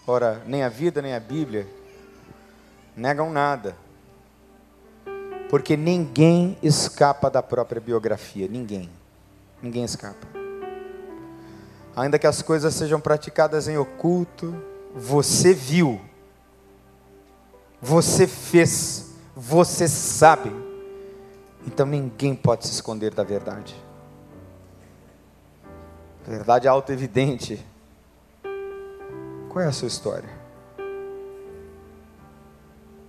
[0.05, 1.65] Ora, nem a vida nem a Bíblia
[2.97, 3.73] negam nada.
[5.49, 8.89] Porque ninguém escapa da própria biografia, ninguém.
[9.61, 10.27] Ninguém escapa.
[11.95, 14.53] Ainda que as coisas sejam praticadas em oculto,
[14.93, 16.01] você viu
[17.81, 20.51] você fez, você sabe.
[21.65, 23.75] Então ninguém pode se esconder da verdade.
[26.25, 27.65] Verdade é auto-evidente.
[29.49, 30.29] Qual é a sua história?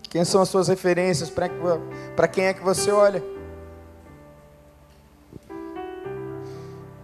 [0.09, 1.31] Quem são as suas referências?
[1.31, 3.23] Para quem é que você olha?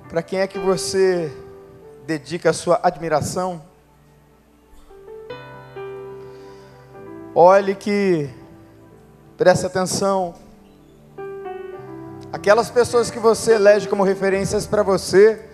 [0.09, 1.31] Para quem é que você
[2.07, 3.63] dedica a sua admiração?
[7.37, 8.31] Olhe que,
[9.37, 10.35] preste atenção,
[12.33, 15.45] aquelas pessoas que você elege como referências para você,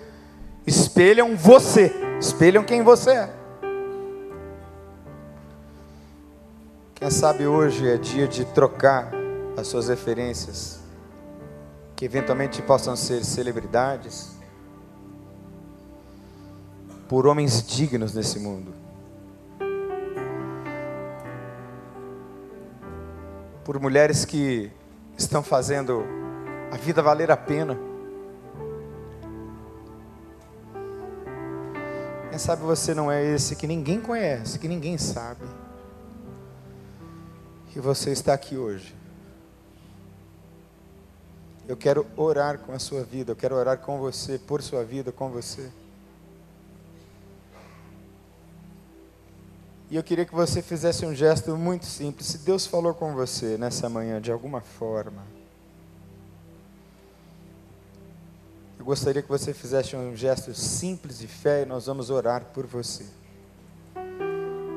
[0.66, 3.30] espelham você, espelham quem você é.
[6.96, 9.10] Quem sabe hoje é dia de trocar
[9.56, 10.80] as suas referências,
[11.96, 14.32] que eventualmente possam ser celebridades,
[17.08, 18.89] por homens dignos nesse mundo.
[23.64, 24.70] Por mulheres que
[25.16, 26.04] estão fazendo
[26.70, 27.76] a vida valer a pena.
[32.30, 35.44] Quem sabe você não é esse que ninguém conhece, que ninguém sabe.
[37.74, 38.94] E você está aqui hoje.
[41.68, 45.12] Eu quero orar com a sua vida, eu quero orar com você, por sua vida,
[45.12, 45.70] com você.
[49.90, 52.28] E eu queria que você fizesse um gesto muito simples.
[52.28, 55.24] Se Deus falou com você nessa manhã de alguma forma,
[58.78, 62.66] eu gostaria que você fizesse um gesto simples de fé e nós vamos orar por
[62.66, 63.04] você.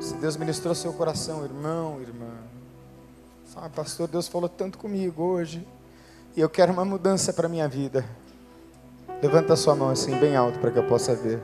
[0.00, 2.34] Se Deus ministrou seu coração, irmão, irmã,
[3.56, 5.64] ah, pastor, Deus falou tanto comigo hoje
[6.36, 8.04] e eu quero uma mudança para a minha vida.
[9.22, 11.40] Levanta a sua mão assim, bem alto, para que eu possa ver.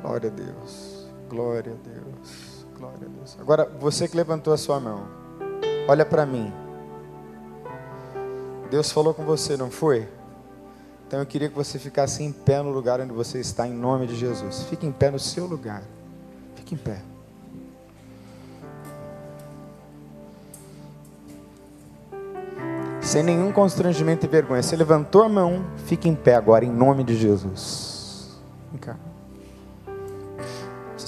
[0.00, 0.87] Glória a Deus.
[1.28, 2.66] Glória a Deus.
[2.76, 3.36] Glória a Deus.
[3.38, 5.06] Agora, você que levantou a sua mão,
[5.86, 6.52] olha para mim.
[8.70, 10.08] Deus falou com você, não foi?
[11.06, 14.06] Então eu queria que você ficasse em pé no lugar onde você está, em nome
[14.06, 14.62] de Jesus.
[14.64, 15.82] Fique em pé no seu lugar.
[16.54, 17.00] Fique em pé.
[23.00, 24.62] Sem nenhum constrangimento e vergonha.
[24.62, 28.38] Você levantou a mão, fique em pé agora, em nome de Jesus.
[28.70, 29.07] Vem cá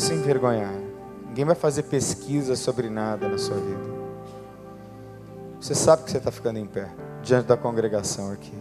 [0.01, 0.75] se envergonhar.
[1.29, 4.01] Ninguém vai fazer pesquisa sobre nada na sua vida.
[5.61, 6.89] Você sabe que você está ficando em pé
[7.23, 8.57] diante da congregação aqui.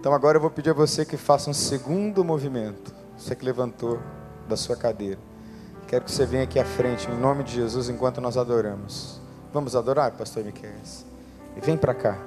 [0.00, 2.94] Então agora eu vou pedir a você que faça um segundo movimento.
[3.16, 4.00] Você que levantou
[4.48, 5.18] da sua cadeira.
[5.86, 9.20] Quero que você venha aqui à frente, em nome de Jesus, enquanto nós adoramos.
[9.52, 10.70] Vamos adorar, pastor Miquel?
[11.56, 12.18] E vem para cá.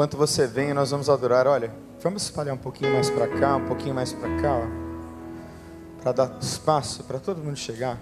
[0.00, 1.46] Enquanto você vem, nós vamos adorar.
[1.46, 1.70] Olha,
[2.02, 4.66] vamos espalhar um pouquinho mais para cá, um pouquinho mais para cá,
[6.02, 7.98] para dar espaço para todo mundo chegar.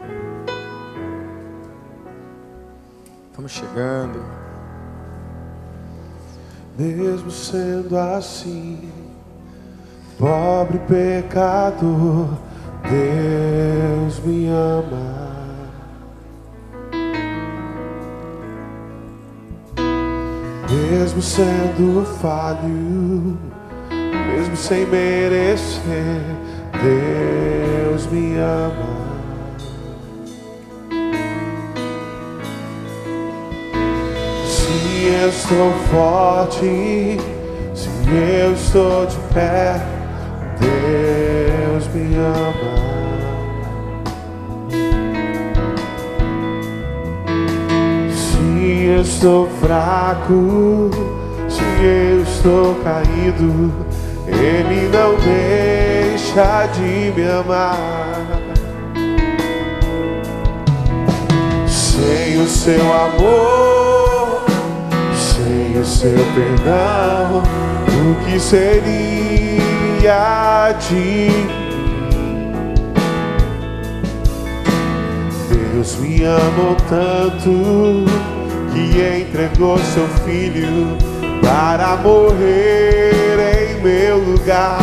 [3.35, 4.25] Vamos chegando.
[6.79, 8.93] Mesmo sendo assim,
[10.17, 12.29] pobre pecador,
[12.89, 15.28] Deus me ama.
[20.91, 23.37] Mesmo sendo falho,
[23.91, 26.23] mesmo sem merecer,
[26.83, 28.99] Deus me ama.
[34.47, 37.19] Se eu estou forte,
[37.75, 37.89] se
[38.41, 39.79] eu estou de pé,
[40.59, 42.98] Deus me ama.
[48.89, 50.91] Eu estou fraco,
[51.49, 53.71] se eu estou caído,
[54.27, 57.77] Ele não deixa de me amar.
[61.67, 64.47] Sem o seu amor,
[65.15, 67.43] sem o seu perdão,
[67.93, 69.59] o que seria
[70.81, 71.69] de mim?
[75.51, 78.38] Deus me amou tanto
[78.79, 80.97] que entregou seu filho
[81.43, 84.79] para morrer em meu lugar,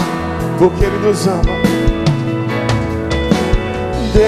[0.58, 1.42] porque Ele nos ama.
[4.14, 4.26] Deus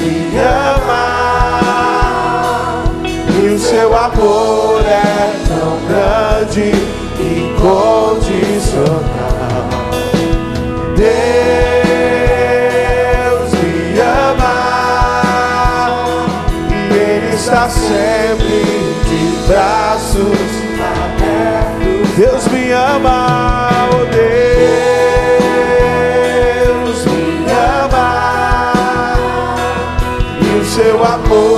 [0.00, 1.12] me ama
[3.42, 6.72] e o seu amor é tão grande
[7.20, 8.98] e incondicional.
[10.96, 11.77] Deus
[20.18, 20.50] braços
[20.80, 22.10] abertos.
[22.16, 24.04] Deus me ama, oh
[26.66, 27.46] Deus me
[27.84, 28.74] ama
[30.40, 31.57] e o seu amor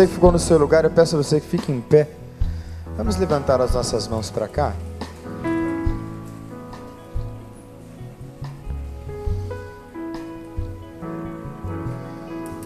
[0.00, 2.08] Você que ficou no seu lugar, eu peço a você que fique em pé.
[2.96, 4.72] Vamos levantar as nossas mãos para cá.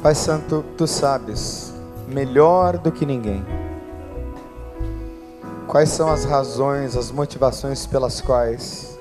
[0.01, 1.75] Pai Santo, tu sabes
[2.07, 3.45] melhor do que ninguém
[5.67, 8.97] quais são as razões, as motivações pelas quais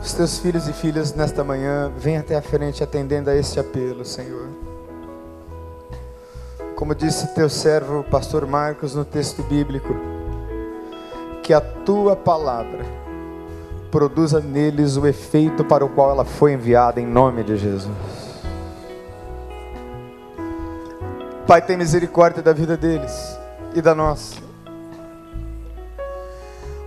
[0.00, 4.04] os teus filhos e filhas nesta manhã vêm até a frente atendendo a este apelo,
[4.04, 4.67] Senhor.
[6.78, 9.92] Como disse teu servo, pastor Marcos, no texto bíblico,
[11.42, 12.84] que a tua palavra
[13.90, 17.90] produza neles o efeito para o qual ela foi enviada, em nome de Jesus.
[21.48, 23.36] Pai, tem misericórdia da vida deles
[23.74, 24.36] e da nossa.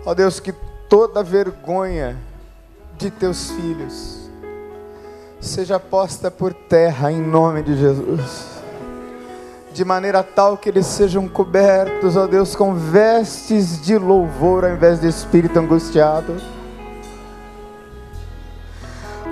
[0.05, 0.53] Ó Deus, que
[0.87, 2.15] toda vergonha
[2.97, 4.29] de teus filhos
[5.41, 8.60] seja posta por terra em nome de Jesus
[9.73, 14.99] de maneira tal que eles sejam cobertos, ó Deus, com vestes de louvor ao invés
[14.99, 16.35] de espírito angustiado.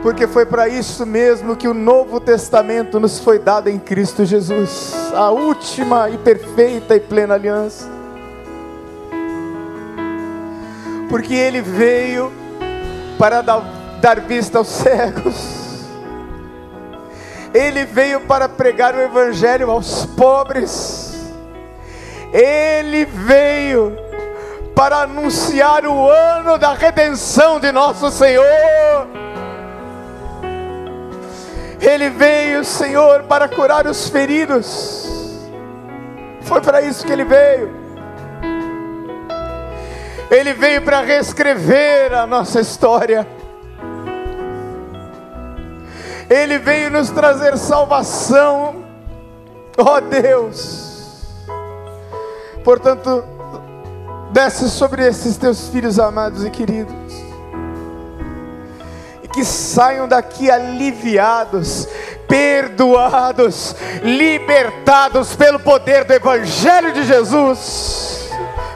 [0.01, 4.93] Porque foi para isso mesmo que o Novo Testamento nos foi dado em Cristo Jesus,
[5.13, 7.89] a última e perfeita e plena aliança.
[11.09, 12.31] Porque Ele veio
[13.17, 13.61] para dar,
[13.99, 15.58] dar vista aos cegos,
[17.53, 21.15] ele veio para pregar o Evangelho aos pobres.
[22.31, 23.97] Ele veio
[24.75, 29.07] para anunciar o ano da redenção de nosso Senhor.
[31.81, 35.07] Ele veio, Senhor, para curar os feridos.
[36.41, 37.71] Foi para isso que ele veio.
[40.29, 43.38] Ele veio para reescrever a nossa história.
[46.29, 48.85] Ele veio nos trazer salvação,
[49.77, 50.89] ó oh Deus.
[52.63, 53.23] Portanto,
[54.31, 57.13] desce sobre esses teus filhos amados e queridos,
[59.23, 61.87] e que saiam daqui aliviados,
[62.27, 68.29] perdoados, libertados pelo poder do Evangelho de Jesus,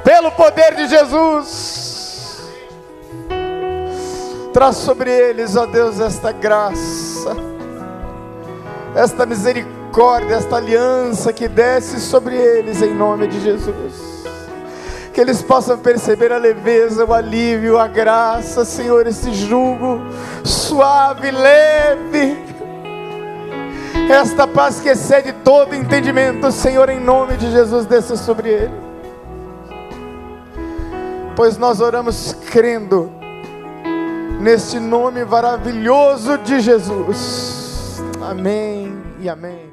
[0.04, 1.84] pelo poder de Jesus.
[4.52, 7.03] Traz sobre eles, ó Deus, esta graça,
[8.96, 14.24] esta misericórdia, esta aliança que desce sobre eles em nome de Jesus.
[15.14, 20.02] Que eles possam perceber a leveza, o alívio, a graça, Senhor, esse jugo
[20.44, 22.38] suave, leve.
[24.10, 28.74] Esta paz que excede todo entendimento, Senhor, em nome de Jesus, desça sobre ele.
[31.36, 33.23] Pois nós oramos crendo
[34.40, 38.02] neste nome maravilhoso de Jesus.
[38.22, 39.73] Amém e amém.